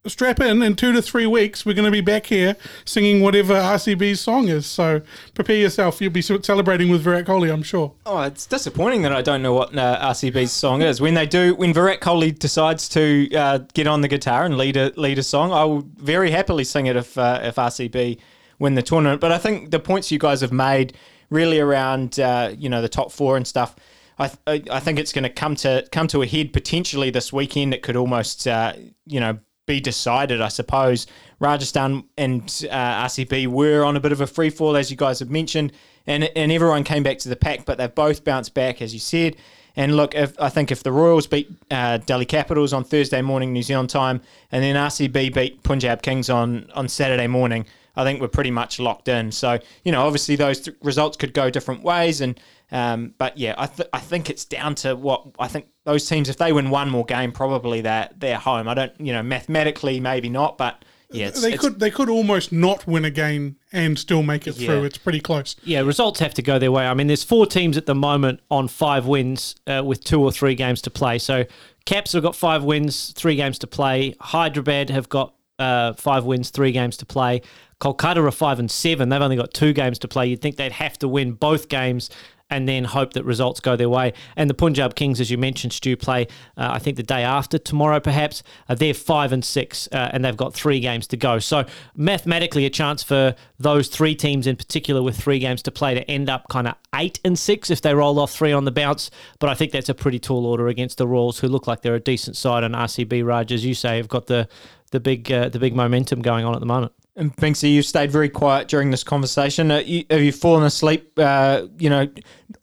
strap 0.08 0.40
in. 0.40 0.62
In 0.62 0.76
two 0.76 0.92
to 0.92 1.02
three 1.02 1.26
weeks, 1.26 1.64
we're 1.64 1.74
going 1.74 1.84
to 1.86 1.90
be 1.90 2.00
back 2.00 2.26
here 2.26 2.56
singing 2.84 3.20
whatever 3.20 3.54
RCB's 3.54 4.20
song 4.20 4.48
is. 4.48 4.66
So 4.66 5.02
prepare 5.34 5.56
yourself. 5.56 6.00
You'll 6.00 6.12
be 6.12 6.22
celebrating 6.22 6.90
with 6.90 7.02
Virat 7.02 7.26
Kohli, 7.26 7.52
I'm 7.52 7.62
sure. 7.62 7.94
Oh, 8.04 8.22
it's 8.22 8.46
disappointing 8.46 9.02
that 9.02 9.12
I 9.12 9.22
don't 9.22 9.42
know 9.42 9.52
what 9.52 9.76
uh, 9.76 10.10
RCB's 10.10 10.52
song 10.52 10.82
is. 10.82 11.00
When 11.00 11.14
they 11.14 11.26
do, 11.26 11.54
when 11.54 11.72
Virat 11.72 12.00
Kohli 12.00 12.36
decides 12.36 12.88
to 12.90 13.34
uh, 13.34 13.58
get 13.74 13.86
on 13.86 14.00
the 14.00 14.08
guitar 14.08 14.44
and 14.44 14.56
lead 14.56 14.76
a 14.76 14.92
lead 14.96 15.18
a 15.18 15.22
song, 15.22 15.52
I 15.52 15.64
will 15.64 15.86
very 15.96 16.30
happily 16.30 16.64
sing 16.64 16.86
it 16.86 16.96
if 16.96 17.16
uh, 17.18 17.40
if 17.42 17.56
RCB 17.56 18.18
win 18.58 18.74
the 18.74 18.82
tournament. 18.82 19.20
But 19.20 19.32
I 19.32 19.38
think 19.38 19.70
the 19.70 19.80
points 19.80 20.10
you 20.10 20.18
guys 20.18 20.40
have 20.40 20.52
made 20.52 20.96
really 21.30 21.60
around 21.60 22.20
uh, 22.20 22.52
you 22.56 22.68
know 22.68 22.82
the 22.82 22.88
top 22.88 23.12
four 23.12 23.36
and 23.36 23.46
stuff. 23.46 23.76
I, 24.18 24.28
th- 24.28 24.68
I 24.70 24.80
think 24.80 24.98
it's 24.98 25.12
going 25.12 25.24
to 25.24 25.30
come 25.30 25.56
to 25.56 25.86
come 25.92 26.08
to 26.08 26.22
a 26.22 26.26
head 26.26 26.52
potentially 26.52 27.10
this 27.10 27.32
weekend. 27.32 27.74
It 27.74 27.82
could 27.82 27.96
almost 27.96 28.46
uh, 28.46 28.74
you 29.06 29.20
know 29.20 29.38
be 29.66 29.80
decided, 29.80 30.40
I 30.40 30.48
suppose. 30.48 31.06
Rajasthan 31.40 32.04
and 32.16 32.42
uh, 32.70 33.04
RCB 33.04 33.48
were 33.48 33.84
on 33.84 33.96
a 33.96 34.00
bit 34.00 34.12
of 34.12 34.20
a 34.20 34.26
free 34.26 34.50
fall, 34.50 34.76
as 34.76 34.90
you 34.90 34.96
guys 34.96 35.18
have 35.18 35.30
mentioned, 35.30 35.72
and 36.06 36.24
and 36.24 36.50
everyone 36.50 36.84
came 36.84 37.02
back 37.02 37.18
to 37.18 37.28
the 37.28 37.36
pack, 37.36 37.64
but 37.64 37.78
they've 37.78 37.94
both 37.94 38.24
bounced 38.24 38.54
back, 38.54 38.80
as 38.80 38.94
you 38.94 39.00
said. 39.00 39.36
And 39.78 39.94
look, 39.94 40.14
if, 40.14 40.40
I 40.40 40.48
think 40.48 40.72
if 40.72 40.82
the 40.82 40.90
Royals 40.90 41.26
beat 41.26 41.50
uh, 41.70 41.98
Delhi 41.98 42.24
Capitals 42.24 42.72
on 42.72 42.82
Thursday 42.82 43.20
morning 43.20 43.52
New 43.52 43.62
Zealand 43.62 43.90
time, 43.90 44.22
and 44.50 44.64
then 44.64 44.74
RCB 44.74 45.34
beat 45.34 45.62
Punjab 45.62 46.00
Kings 46.00 46.30
on 46.30 46.70
on 46.74 46.88
Saturday 46.88 47.26
morning, 47.26 47.66
I 47.96 48.04
think 48.04 48.20
we're 48.20 48.28
pretty 48.28 48.50
much 48.50 48.78
locked 48.78 49.08
in. 49.08 49.32
So 49.32 49.58
you 49.84 49.92
know, 49.92 50.06
obviously 50.06 50.36
those 50.36 50.60
th- 50.60 50.76
results 50.82 51.16
could 51.16 51.32
go 51.34 51.50
different 51.50 51.82
ways, 51.82 52.20
and 52.20 52.38
um, 52.72 53.14
but 53.18 53.38
yeah, 53.38 53.54
I 53.56 53.66
th- 53.66 53.88
I 53.92 53.98
think 54.00 54.28
it's 54.30 54.44
down 54.44 54.74
to 54.76 54.94
what 54.96 55.26
I 55.38 55.48
think 55.48 55.66
those 55.84 56.06
teams 56.08 56.28
if 56.28 56.36
they 56.36 56.52
win 56.52 56.70
one 56.70 56.90
more 56.90 57.04
game, 57.04 57.32
probably 57.32 57.80
they're 57.80 58.08
they're 58.16 58.38
home. 58.38 58.68
I 58.68 58.74
don't 58.74 58.92
you 59.00 59.12
know 59.12 59.22
mathematically 59.22 60.00
maybe 60.00 60.28
not, 60.28 60.58
but 60.58 60.84
yeah, 61.12 61.28
it's, 61.28 61.40
they 61.40 61.48
it's- 61.52 61.60
could 61.60 61.78
they 61.78 61.90
could 61.92 62.08
almost 62.08 62.50
not 62.50 62.84
win 62.86 63.04
a 63.04 63.10
game 63.10 63.56
and 63.72 63.96
still 63.96 64.24
make 64.24 64.48
it 64.48 64.56
Yeah. 64.56 64.66
through. 64.66 64.84
It's 64.84 64.98
pretty 64.98 65.20
close. 65.20 65.54
Yeah, 65.62 65.80
results 65.82 66.18
have 66.18 66.34
to 66.34 66.42
go 66.42 66.58
their 66.58 66.72
way. 66.72 66.84
I 66.86 66.94
mean, 66.94 67.06
there's 67.06 67.22
four 67.22 67.46
teams 67.46 67.76
at 67.76 67.86
the 67.86 67.94
moment 67.94 68.40
on 68.50 68.66
five 68.66 69.06
wins 69.06 69.54
uh, 69.68 69.82
with 69.86 70.02
two 70.02 70.20
or 70.20 70.32
three 70.32 70.56
games 70.56 70.82
to 70.82 70.90
play. 70.90 71.18
So 71.18 71.44
Caps 71.84 72.14
have 72.14 72.24
got 72.24 72.34
five 72.34 72.64
wins, 72.64 73.12
three 73.12 73.36
games 73.36 73.60
to 73.60 73.68
play. 73.68 74.16
Hyderabad 74.20 74.90
have 74.90 75.08
got 75.08 75.34
uh, 75.58 75.92
five 75.94 76.24
wins, 76.24 76.50
three 76.50 76.72
games 76.72 76.96
to 76.98 77.06
play. 77.06 77.42
Kolkata 77.80 78.16
are 78.16 78.30
five 78.30 78.58
and 78.58 78.70
seven. 78.70 79.08
They've 79.08 79.20
only 79.20 79.36
got 79.36 79.52
two 79.52 79.72
games 79.72 79.98
to 80.00 80.08
play. 80.08 80.28
You'd 80.28 80.40
think 80.40 80.56
they'd 80.56 80.72
have 80.72 80.98
to 80.98 81.08
win 81.08 81.32
both 81.32 81.68
games 81.68 82.10
and 82.50 82.68
then 82.68 82.84
hope 82.84 83.12
that 83.14 83.24
results 83.24 83.60
go 83.60 83.76
their 83.76 83.88
way. 83.88 84.12
And 84.36 84.48
the 84.48 84.54
Punjab 84.54 84.94
Kings, 84.94 85.20
as 85.20 85.30
you 85.30 85.38
mentioned, 85.38 85.72
Stu, 85.72 85.96
play 85.96 86.28
uh, 86.56 86.70
I 86.72 86.78
think 86.78 86.96
the 86.96 87.02
day 87.02 87.22
after 87.22 87.58
tomorrow, 87.58 88.00
perhaps. 88.00 88.42
Uh, 88.68 88.74
they're 88.74 88.94
five 88.94 89.32
and 89.32 89.44
six, 89.44 89.88
uh, 89.92 90.10
and 90.12 90.24
they've 90.24 90.36
got 90.36 90.54
three 90.54 90.80
games 90.80 91.06
to 91.08 91.16
go. 91.16 91.38
So 91.38 91.64
mathematically, 91.96 92.64
a 92.64 92.70
chance 92.70 93.02
for 93.02 93.34
those 93.58 93.88
three 93.88 94.14
teams 94.14 94.46
in 94.46 94.56
particular 94.56 95.02
with 95.02 95.16
three 95.16 95.38
games 95.38 95.62
to 95.62 95.70
play 95.70 95.94
to 95.94 96.08
end 96.10 96.30
up 96.30 96.48
kind 96.48 96.68
of 96.68 96.74
eight 96.94 97.18
and 97.24 97.38
six 97.38 97.70
if 97.70 97.82
they 97.82 97.94
roll 97.94 98.18
off 98.18 98.32
three 98.32 98.52
on 98.52 98.64
the 98.64 98.72
bounce. 98.72 99.10
But 99.38 99.50
I 99.50 99.54
think 99.54 99.72
that's 99.72 99.88
a 99.88 99.94
pretty 99.94 100.18
tall 100.18 100.46
order 100.46 100.68
against 100.68 100.98
the 100.98 101.06
Royals, 101.06 101.40
who 101.40 101.48
look 101.48 101.66
like 101.66 101.82
they're 101.82 101.94
a 101.94 102.00
decent 102.00 102.36
side, 102.36 102.62
and 102.62 102.74
RCB 102.74 103.26
Raj, 103.26 103.50
as 103.52 103.64
you 103.64 103.74
say, 103.74 103.96
have 103.96 104.08
got 104.08 104.26
the 104.26 104.48
the 104.90 105.00
big 105.00 105.30
uh, 105.30 105.48
the 105.48 105.58
big 105.58 105.74
momentum 105.74 106.22
going 106.22 106.44
on 106.44 106.54
at 106.54 106.60
the 106.60 106.66
moment. 106.66 106.92
And 107.18 107.34
Binksy, 107.36 107.72
you've 107.72 107.86
stayed 107.86 108.10
very 108.10 108.28
quiet 108.28 108.68
during 108.68 108.90
this 108.90 109.02
conversation. 109.02 109.70
Uh, 109.70 109.78
you, 109.78 110.04
have 110.10 110.20
you 110.20 110.32
fallen 110.32 110.64
asleep, 110.64 111.12
uh, 111.18 111.62
you 111.78 111.88
know, 111.88 112.06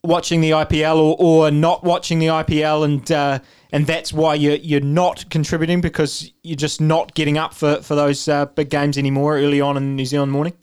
watching 0.04 0.40
the 0.40 0.50
IPL 0.50 0.96
or, 0.96 1.16
or 1.18 1.50
not 1.50 1.82
watching 1.82 2.20
the 2.20 2.28
IPL, 2.28 2.84
and 2.84 3.10
uh, 3.10 3.40
and 3.72 3.86
that's 3.86 4.12
why 4.12 4.34
you're 4.34 4.56
you're 4.56 4.80
not 4.80 5.28
contributing 5.28 5.80
because 5.80 6.30
you're 6.44 6.56
just 6.56 6.80
not 6.80 7.14
getting 7.14 7.36
up 7.36 7.52
for 7.52 7.82
for 7.82 7.96
those 7.96 8.28
uh, 8.28 8.46
big 8.46 8.70
games 8.70 8.96
anymore 8.96 9.38
early 9.38 9.60
on 9.60 9.76
in 9.76 9.96
New 9.96 10.06
Zealand 10.06 10.30
morning. 10.30 10.54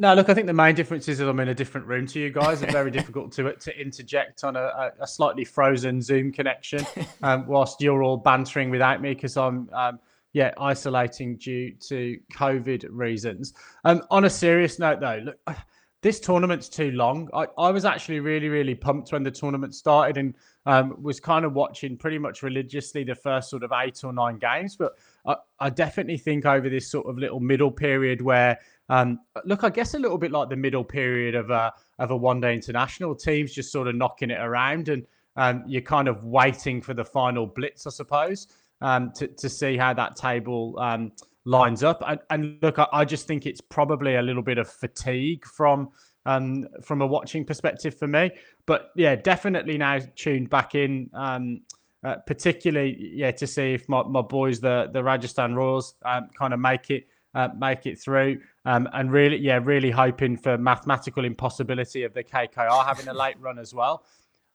No, 0.00 0.14
look, 0.14 0.28
I 0.28 0.34
think 0.34 0.46
the 0.46 0.52
main 0.52 0.76
difference 0.76 1.08
is 1.08 1.18
that 1.18 1.28
I'm 1.28 1.40
in 1.40 1.48
a 1.48 1.54
different 1.54 1.86
room 1.88 2.06
to 2.06 2.20
you 2.20 2.30
guys. 2.30 2.62
It's 2.62 2.72
very 2.72 2.90
difficult 2.98 3.30
to 3.32 3.52
to 3.52 3.80
interject 3.80 4.42
on 4.42 4.56
a, 4.56 4.62
a, 4.62 4.92
a 5.00 5.06
slightly 5.06 5.44
frozen 5.44 6.02
Zoom 6.02 6.32
connection 6.32 6.84
um, 7.22 7.46
whilst 7.46 7.80
you're 7.80 8.02
all 8.02 8.16
bantering 8.16 8.70
without 8.70 9.00
me 9.00 9.14
because 9.14 9.36
I'm 9.36 9.68
um, 9.72 10.00
yeah 10.38 10.52
isolating 10.60 11.36
due 11.36 11.72
to 11.88 12.16
COVID 12.32 12.86
reasons. 12.90 13.54
Um, 13.84 14.02
on 14.08 14.24
a 14.24 14.30
serious 14.30 14.78
note, 14.78 15.00
though, 15.00 15.20
look, 15.24 15.56
this 16.00 16.20
tournament's 16.20 16.68
too 16.68 16.92
long. 16.92 17.28
I, 17.34 17.46
I 17.58 17.70
was 17.72 17.84
actually 17.84 18.20
really 18.20 18.48
really 18.48 18.76
pumped 18.76 19.10
when 19.10 19.24
the 19.24 19.32
tournament 19.32 19.74
started 19.74 20.16
and 20.16 20.34
um, 20.64 21.02
was 21.02 21.18
kind 21.18 21.44
of 21.44 21.54
watching 21.54 21.96
pretty 21.96 22.18
much 22.18 22.44
religiously 22.44 23.02
the 23.02 23.16
first 23.16 23.50
sort 23.50 23.64
of 23.64 23.72
eight 23.82 24.04
or 24.04 24.12
nine 24.12 24.38
games, 24.38 24.76
but 24.76 24.92
I, 25.26 25.34
I 25.58 25.70
definitely 25.70 26.18
think 26.18 26.46
over 26.46 26.68
this 26.68 26.88
sort 26.88 27.06
of 27.08 27.18
little 27.18 27.40
middle 27.40 27.72
period 27.72 28.20
where 28.22 28.58
um, 28.90 29.18
look, 29.44 29.64
I 29.64 29.70
guess 29.70 29.94
a 29.94 29.98
little 29.98 30.18
bit 30.18 30.30
like 30.30 30.48
the 30.48 30.56
middle 30.56 30.84
period 30.84 31.34
of 31.34 31.50
a 31.50 31.72
of 31.98 32.12
a 32.12 32.16
one 32.16 32.40
day 32.40 32.54
international. 32.54 33.16
Teams 33.16 33.52
just 33.52 33.72
sort 33.72 33.88
of 33.88 33.96
knocking 33.96 34.30
it 34.30 34.40
around, 34.40 34.88
and 34.88 35.04
um, 35.34 35.64
you're 35.66 35.82
kind 35.82 36.06
of 36.06 36.22
waiting 36.22 36.80
for 36.80 36.94
the 36.94 37.04
final 37.04 37.44
blitz, 37.44 37.86
I 37.88 37.90
suppose, 37.90 38.46
um, 38.80 39.12
to 39.16 39.28
to 39.28 39.48
see 39.48 39.76
how 39.76 39.94
that 39.94 40.16
table 40.16 40.78
um, 40.78 41.12
lines 41.44 41.82
up. 41.82 42.02
And, 42.06 42.20
and 42.30 42.58
look, 42.62 42.78
I, 42.78 42.86
I, 42.92 43.04
just 43.04 43.26
think 43.26 43.46
it's 43.46 43.60
probably 43.60 44.16
a 44.16 44.22
little 44.22 44.42
bit 44.42 44.58
of 44.58 44.68
fatigue 44.68 45.44
from 45.44 45.88
um, 46.26 46.68
from 46.82 47.02
a 47.02 47.06
watching 47.06 47.44
perspective 47.44 47.98
for 47.98 48.06
me. 48.06 48.30
But 48.66 48.90
yeah, 48.96 49.16
definitely 49.16 49.78
now 49.78 49.98
tuned 50.14 50.50
back 50.50 50.74
in. 50.74 51.10
Um, 51.14 51.62
uh, 52.04 52.14
particularly, 52.26 52.96
yeah, 53.12 53.32
to 53.32 53.46
see 53.46 53.74
if 53.74 53.88
my, 53.88 54.02
my 54.04 54.22
boys, 54.22 54.60
the 54.60 54.88
the 54.92 55.02
Rajasthan 55.02 55.54
Royals, 55.54 55.94
um, 56.04 56.28
kind 56.38 56.54
of 56.54 56.60
make 56.60 56.90
it 56.90 57.08
uh, 57.34 57.48
make 57.58 57.86
it 57.86 57.98
through. 57.98 58.40
Um, 58.64 58.88
and 58.92 59.10
really, 59.10 59.38
yeah, 59.38 59.58
really 59.62 59.90
hoping 59.90 60.36
for 60.36 60.58
mathematical 60.58 61.24
impossibility 61.24 62.04
of 62.04 62.14
the 62.14 62.22
KKR 62.22 62.84
having 62.84 63.08
a 63.08 63.14
late 63.14 63.40
run 63.40 63.58
as 63.58 63.74
well. 63.74 64.04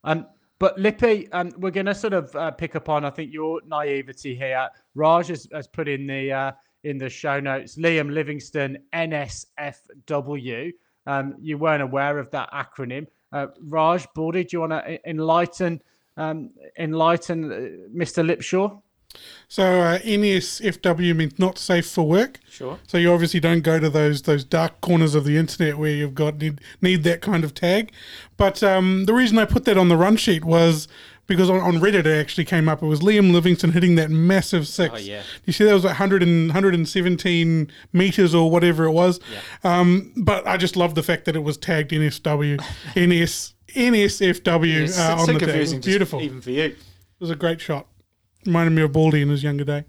Um, 0.03 0.27
But 0.63 0.79
Lippy, 0.79 1.29
um, 1.33 1.51
we're 1.57 1.71
going 1.71 1.87
to 1.87 1.93
sort 1.93 2.13
of 2.13 2.33
uh, 2.37 2.49
pick 2.51 2.77
up 2.77 2.87
on, 2.87 3.03
I 3.03 3.09
think, 3.09 3.33
your 3.33 3.59
naivety 3.67 4.33
here. 4.33 4.69
Raj 4.95 5.27
has, 5.27 5.45
has 5.51 5.67
put 5.67 5.89
in 5.89 6.07
the 6.07 6.31
uh, 6.31 6.51
in 6.85 6.97
the 6.97 7.09
show 7.09 7.41
notes 7.41 7.75
Liam 7.75 8.09
Livingstone 8.09 8.77
NSFW. 8.93 10.71
Um, 11.05 11.35
you 11.41 11.57
weren't 11.57 11.83
aware 11.83 12.17
of 12.17 12.31
that 12.31 12.49
acronym. 12.53 13.07
Uh, 13.33 13.47
Raj, 13.59 14.07
Baldy, 14.15 14.45
do 14.45 14.55
you 14.55 14.61
want 14.61 14.71
to 14.71 15.09
enlighten 15.09 15.81
um, 16.15 16.51
enlighten 16.79 17.51
uh, 17.51 17.55
Mr. 17.93 18.25
Lipshaw? 18.25 18.81
So 19.47 19.81
uh, 19.81 19.99
NSFW 19.99 21.15
means 21.15 21.37
not 21.37 21.57
safe 21.57 21.87
for 21.87 22.07
work. 22.07 22.39
Sure. 22.49 22.79
So 22.87 22.97
you 22.97 23.11
obviously 23.11 23.39
don't 23.39 23.61
go 23.61 23.79
to 23.79 23.89
those 23.89 24.23
those 24.23 24.43
dark 24.43 24.81
corners 24.81 25.13
of 25.13 25.25
the 25.25 25.37
internet 25.37 25.77
where 25.77 25.91
you've 25.91 26.15
got 26.15 26.39
need, 26.39 26.59
need 26.81 27.03
that 27.03 27.21
kind 27.21 27.43
of 27.43 27.53
tag. 27.53 27.91
But 28.37 28.63
um, 28.63 29.05
the 29.05 29.13
reason 29.13 29.37
I 29.37 29.45
put 29.45 29.65
that 29.65 29.77
on 29.77 29.89
the 29.89 29.97
run 29.97 30.17
sheet 30.17 30.43
was 30.43 30.87
because 31.27 31.49
on, 31.49 31.59
on 31.59 31.75
Reddit 31.75 32.05
it 32.05 32.19
actually 32.19 32.45
came 32.45 32.67
up. 32.67 32.81
It 32.81 32.87
was 32.87 33.01
Liam 33.01 33.31
Livingstone 33.31 33.71
hitting 33.71 33.95
that 33.95 34.09
massive 34.09 34.67
six. 34.67 34.93
Oh, 34.95 34.97
yeah. 34.97 35.23
You 35.45 35.53
see 35.53 35.63
that 35.65 35.73
was 35.73 35.83
100 35.83 36.23
and, 36.23 36.47
117 36.47 37.71
meters 37.93 38.35
or 38.35 38.49
whatever 38.49 38.85
it 38.85 38.91
was. 38.91 39.19
Um, 39.63 40.11
but 40.17 40.45
I 40.47 40.57
just 40.57 40.75
love 40.75 40.95
the 40.95 41.03
fact 41.03 41.25
that 41.25 41.35
it 41.35 41.43
was 41.43 41.57
tagged 41.57 41.91
NSW, 41.91 42.59
NS, 42.95 43.53
NSFW 43.75 44.81
It's 44.81 44.97
uh, 44.97 45.17
so 45.17 45.21
on 45.21 45.33
the 45.33 45.39
tag. 45.39 45.49
It 45.49 45.59
was 45.59 45.71
confusing, 45.71 45.81
beautiful. 45.81 46.21
Even 46.21 46.41
for 46.41 46.51
you. 46.51 46.63
It 46.63 46.77
was 47.19 47.29
a 47.29 47.35
great 47.35 47.61
shot. 47.61 47.87
Reminded 48.45 48.71
me 48.71 48.81
of 48.81 48.91
Baldy 48.91 49.21
in 49.21 49.29
his 49.29 49.43
younger 49.43 49.63
day. 49.63 49.85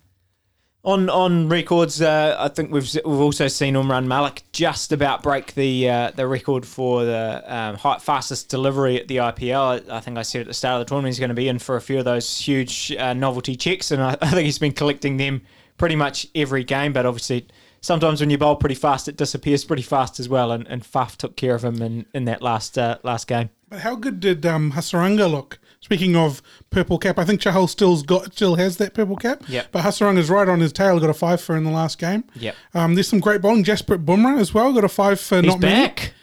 On 0.84 1.08
on 1.08 1.48
records, 1.48 2.02
uh, 2.02 2.36
I 2.38 2.48
think 2.48 2.70
we've 2.70 2.92
we've 3.06 3.20
also 3.20 3.48
seen 3.48 3.74
Umran 3.74 4.06
Malik 4.06 4.42
just 4.52 4.92
about 4.92 5.22
break 5.22 5.54
the 5.54 5.88
uh, 5.88 6.10
the 6.14 6.26
record 6.26 6.66
for 6.66 7.06
the 7.06 7.42
um, 7.46 7.76
high, 7.76 7.98
fastest 7.98 8.50
delivery 8.50 9.00
at 9.00 9.08
the 9.08 9.16
IPL. 9.16 9.90
I, 9.90 9.96
I 9.96 10.00
think 10.00 10.18
I 10.18 10.22
said 10.22 10.42
at 10.42 10.46
the 10.46 10.52
start 10.52 10.80
of 10.80 10.86
the 10.86 10.90
tournament 10.90 11.14
he's 11.14 11.18
going 11.18 11.30
to 11.30 11.34
be 11.34 11.48
in 11.48 11.58
for 11.58 11.76
a 11.76 11.80
few 11.80 11.98
of 12.00 12.04
those 12.04 12.38
huge 12.38 12.94
uh, 12.98 13.14
novelty 13.14 13.56
checks, 13.56 13.92
and 13.92 14.02
I, 14.02 14.10
I 14.20 14.30
think 14.30 14.44
he's 14.44 14.58
been 14.58 14.72
collecting 14.72 15.16
them 15.16 15.40
pretty 15.78 15.96
much 15.96 16.26
every 16.34 16.64
game. 16.64 16.92
But 16.92 17.06
obviously, 17.06 17.46
sometimes 17.80 18.20
when 18.20 18.28
you 18.28 18.36
bowl 18.36 18.56
pretty 18.56 18.74
fast, 18.74 19.08
it 19.08 19.16
disappears 19.16 19.64
pretty 19.64 19.82
fast 19.82 20.20
as 20.20 20.28
well. 20.28 20.52
And, 20.52 20.66
and 20.68 20.82
Faf 20.82 21.16
took 21.16 21.34
care 21.36 21.54
of 21.54 21.64
him 21.64 21.80
in, 21.80 22.04
in 22.12 22.26
that 22.26 22.42
last 22.42 22.76
uh, 22.76 22.98
last 23.02 23.26
game. 23.26 23.48
But 23.70 23.80
how 23.80 23.96
good 23.96 24.20
did 24.20 24.44
um, 24.44 24.72
Hasaranga 24.72 25.30
look? 25.30 25.58
Speaking 25.84 26.16
of 26.16 26.40
purple 26.70 26.98
cap, 26.98 27.18
I 27.18 27.26
think 27.26 27.42
Chahal 27.42 27.68
still's 27.68 28.02
got 28.02 28.32
still 28.32 28.54
has 28.54 28.78
that 28.78 28.94
purple 28.94 29.16
cap. 29.16 29.42
Yep. 29.46 29.66
But 29.70 29.84
Hasaranga's 29.84 30.30
right 30.30 30.48
on 30.48 30.60
his 30.60 30.72
tail. 30.72 30.98
Got 30.98 31.10
a 31.10 31.14
five 31.14 31.42
for 31.42 31.54
in 31.58 31.64
the 31.64 31.70
last 31.70 31.98
game. 31.98 32.24
Yep. 32.36 32.56
Um, 32.72 32.94
there's 32.94 33.06
some 33.06 33.20
great 33.20 33.42
bowling. 33.42 33.64
Jasprit 33.64 34.02
Bumrah 34.02 34.40
as 34.40 34.54
well 34.54 34.72
got 34.72 34.84
a 34.84 34.88
five 34.88 35.20
for 35.20 35.42
He's 35.42 35.46
not 35.46 35.60
many. 35.60 35.86
back. 35.86 36.14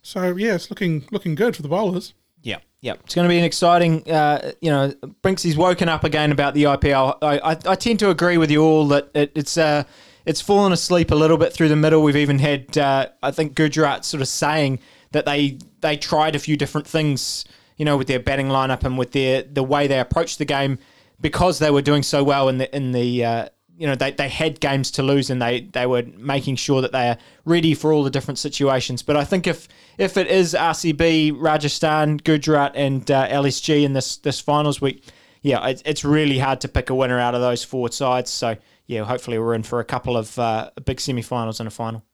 So 0.00 0.34
yeah, 0.36 0.54
it's 0.54 0.70
looking 0.70 1.04
looking 1.10 1.34
good 1.34 1.54
for 1.54 1.60
the 1.60 1.68
bowlers. 1.68 2.14
Yeah, 2.42 2.60
yeah, 2.80 2.94
it's 3.04 3.14
going 3.14 3.26
to 3.26 3.28
be 3.28 3.36
an 3.36 3.44
exciting. 3.44 4.10
Uh, 4.10 4.52
you 4.62 4.70
know, 4.70 4.94
Binksy's 5.22 5.54
woken 5.54 5.90
up 5.90 6.02
again 6.02 6.32
about 6.32 6.54
the 6.54 6.62
IPL. 6.62 7.18
I, 7.20 7.38
I, 7.40 7.50
I 7.66 7.74
tend 7.74 7.98
to 7.98 8.08
agree 8.08 8.38
with 8.38 8.50
you 8.50 8.62
all 8.62 8.88
that 8.88 9.10
it, 9.12 9.32
it's 9.34 9.58
uh, 9.58 9.84
it's 10.24 10.40
fallen 10.40 10.72
asleep 10.72 11.10
a 11.10 11.14
little 11.14 11.36
bit 11.36 11.52
through 11.52 11.68
the 11.68 11.76
middle. 11.76 12.02
We've 12.02 12.16
even 12.16 12.38
had 12.38 12.78
uh, 12.78 13.08
I 13.22 13.32
think 13.32 13.54
Gujarat 13.54 14.06
sort 14.06 14.22
of 14.22 14.28
saying 14.28 14.78
that 15.12 15.26
they 15.26 15.58
they 15.82 15.98
tried 15.98 16.34
a 16.34 16.38
few 16.38 16.56
different 16.56 16.86
things, 16.86 17.44
you 17.80 17.86
know, 17.86 17.96
with 17.96 18.08
their 18.08 18.20
batting 18.20 18.48
lineup 18.48 18.84
and 18.84 18.98
with 18.98 19.12
their 19.12 19.40
the 19.40 19.62
way 19.62 19.86
they 19.86 19.98
approached 19.98 20.36
the 20.36 20.44
game 20.44 20.78
because 21.18 21.60
they 21.60 21.70
were 21.70 21.80
doing 21.80 22.02
so 22.02 22.22
well 22.22 22.50
in 22.50 22.58
the 22.58 22.76
in 22.76 22.92
the. 22.92 23.24
Uh, 23.24 23.48
you 23.74 23.86
know 23.86 23.94
they, 23.94 24.10
they 24.10 24.28
had 24.28 24.60
games 24.60 24.90
to 24.90 25.02
lose 25.02 25.30
and 25.30 25.40
they, 25.40 25.62
they 25.62 25.86
were 25.86 26.02
making 26.18 26.54
sure 26.54 26.82
that 26.82 26.92
they 26.92 27.08
are 27.08 27.16
ready 27.46 27.72
for 27.72 27.94
all 27.94 28.04
the 28.04 28.10
different 28.10 28.38
situations. 28.38 29.02
But 29.02 29.16
I 29.16 29.24
think 29.24 29.46
if 29.46 29.68
if 29.96 30.18
it 30.18 30.26
is 30.26 30.52
RCB, 30.52 31.32
Rajasthan, 31.38 32.18
Gujarat, 32.18 32.72
and 32.74 33.10
uh, 33.10 33.26
LSG 33.28 33.82
in 33.82 33.94
this 33.94 34.18
this 34.18 34.38
finals 34.38 34.82
week, 34.82 35.02
yeah, 35.40 35.66
it's, 35.66 35.80
it's 35.86 36.04
really 36.04 36.38
hard 36.38 36.60
to 36.60 36.68
pick 36.68 36.90
a 36.90 36.94
winner 36.94 37.18
out 37.18 37.34
of 37.34 37.40
those 37.40 37.64
four 37.64 37.90
sides. 37.90 38.28
So 38.28 38.58
yeah, 38.86 39.04
hopefully 39.04 39.38
we're 39.38 39.54
in 39.54 39.62
for 39.62 39.80
a 39.80 39.84
couple 39.84 40.18
of 40.18 40.38
uh, 40.38 40.72
big 40.84 41.00
semi-finals 41.00 41.58
and 41.58 41.66
a 41.66 41.70
final. 41.70 42.04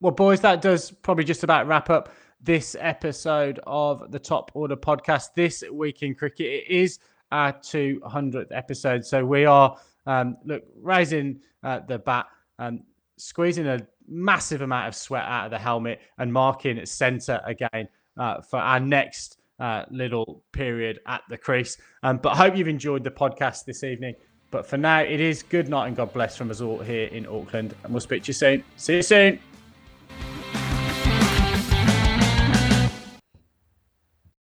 Well, 0.00 0.12
boys, 0.12 0.42
that 0.42 0.62
does 0.62 0.92
probably 0.92 1.24
just 1.24 1.42
about 1.42 1.66
wrap 1.66 1.90
up 1.90 2.10
this 2.40 2.76
episode 2.78 3.60
of 3.66 4.10
the 4.10 4.18
Top 4.18 4.50
Order 4.54 4.76
podcast 4.76 5.34
this 5.34 5.64
week 5.72 6.02
in 6.02 6.14
cricket. 6.14 6.46
It 6.46 6.70
is 6.70 6.98
our 7.32 7.52
200th 7.52 8.48
episode, 8.50 9.04
so 9.04 9.24
we 9.24 9.44
are 9.44 9.76
um, 10.06 10.36
look 10.44 10.62
raising 10.80 11.40
uh, 11.62 11.80
the 11.86 11.98
bat, 11.98 12.26
um, 12.58 12.82
squeezing 13.16 13.66
a 13.66 13.86
massive 14.06 14.62
amount 14.62 14.88
of 14.88 14.94
sweat 14.94 15.24
out 15.24 15.46
of 15.46 15.50
the 15.50 15.58
helmet, 15.58 16.00
and 16.18 16.32
marking 16.32 16.84
centre 16.86 17.40
again 17.44 17.88
uh, 18.16 18.40
for 18.40 18.58
our 18.58 18.80
next 18.80 19.38
uh, 19.60 19.84
little 19.90 20.42
period 20.52 21.00
at 21.06 21.22
the 21.28 21.36
crease. 21.36 21.76
Um, 22.02 22.18
but 22.18 22.30
I 22.30 22.36
hope 22.36 22.56
you've 22.56 22.68
enjoyed 22.68 23.04
the 23.04 23.10
podcast 23.10 23.64
this 23.64 23.84
evening. 23.84 24.14
But 24.50 24.66
for 24.66 24.78
now, 24.78 25.00
it 25.00 25.20
is 25.20 25.42
good 25.42 25.68
night 25.68 25.88
and 25.88 25.96
God 25.96 26.12
bless 26.12 26.36
from 26.36 26.50
us 26.50 26.60
all 26.60 26.78
here 26.78 27.08
in 27.08 27.26
Auckland, 27.26 27.74
and 27.84 27.92
we'll 27.92 28.00
speak 28.00 28.22
to 28.24 28.28
you 28.28 28.34
soon. 28.34 28.64
See 28.76 28.96
you 28.96 29.02
soon. 29.02 29.47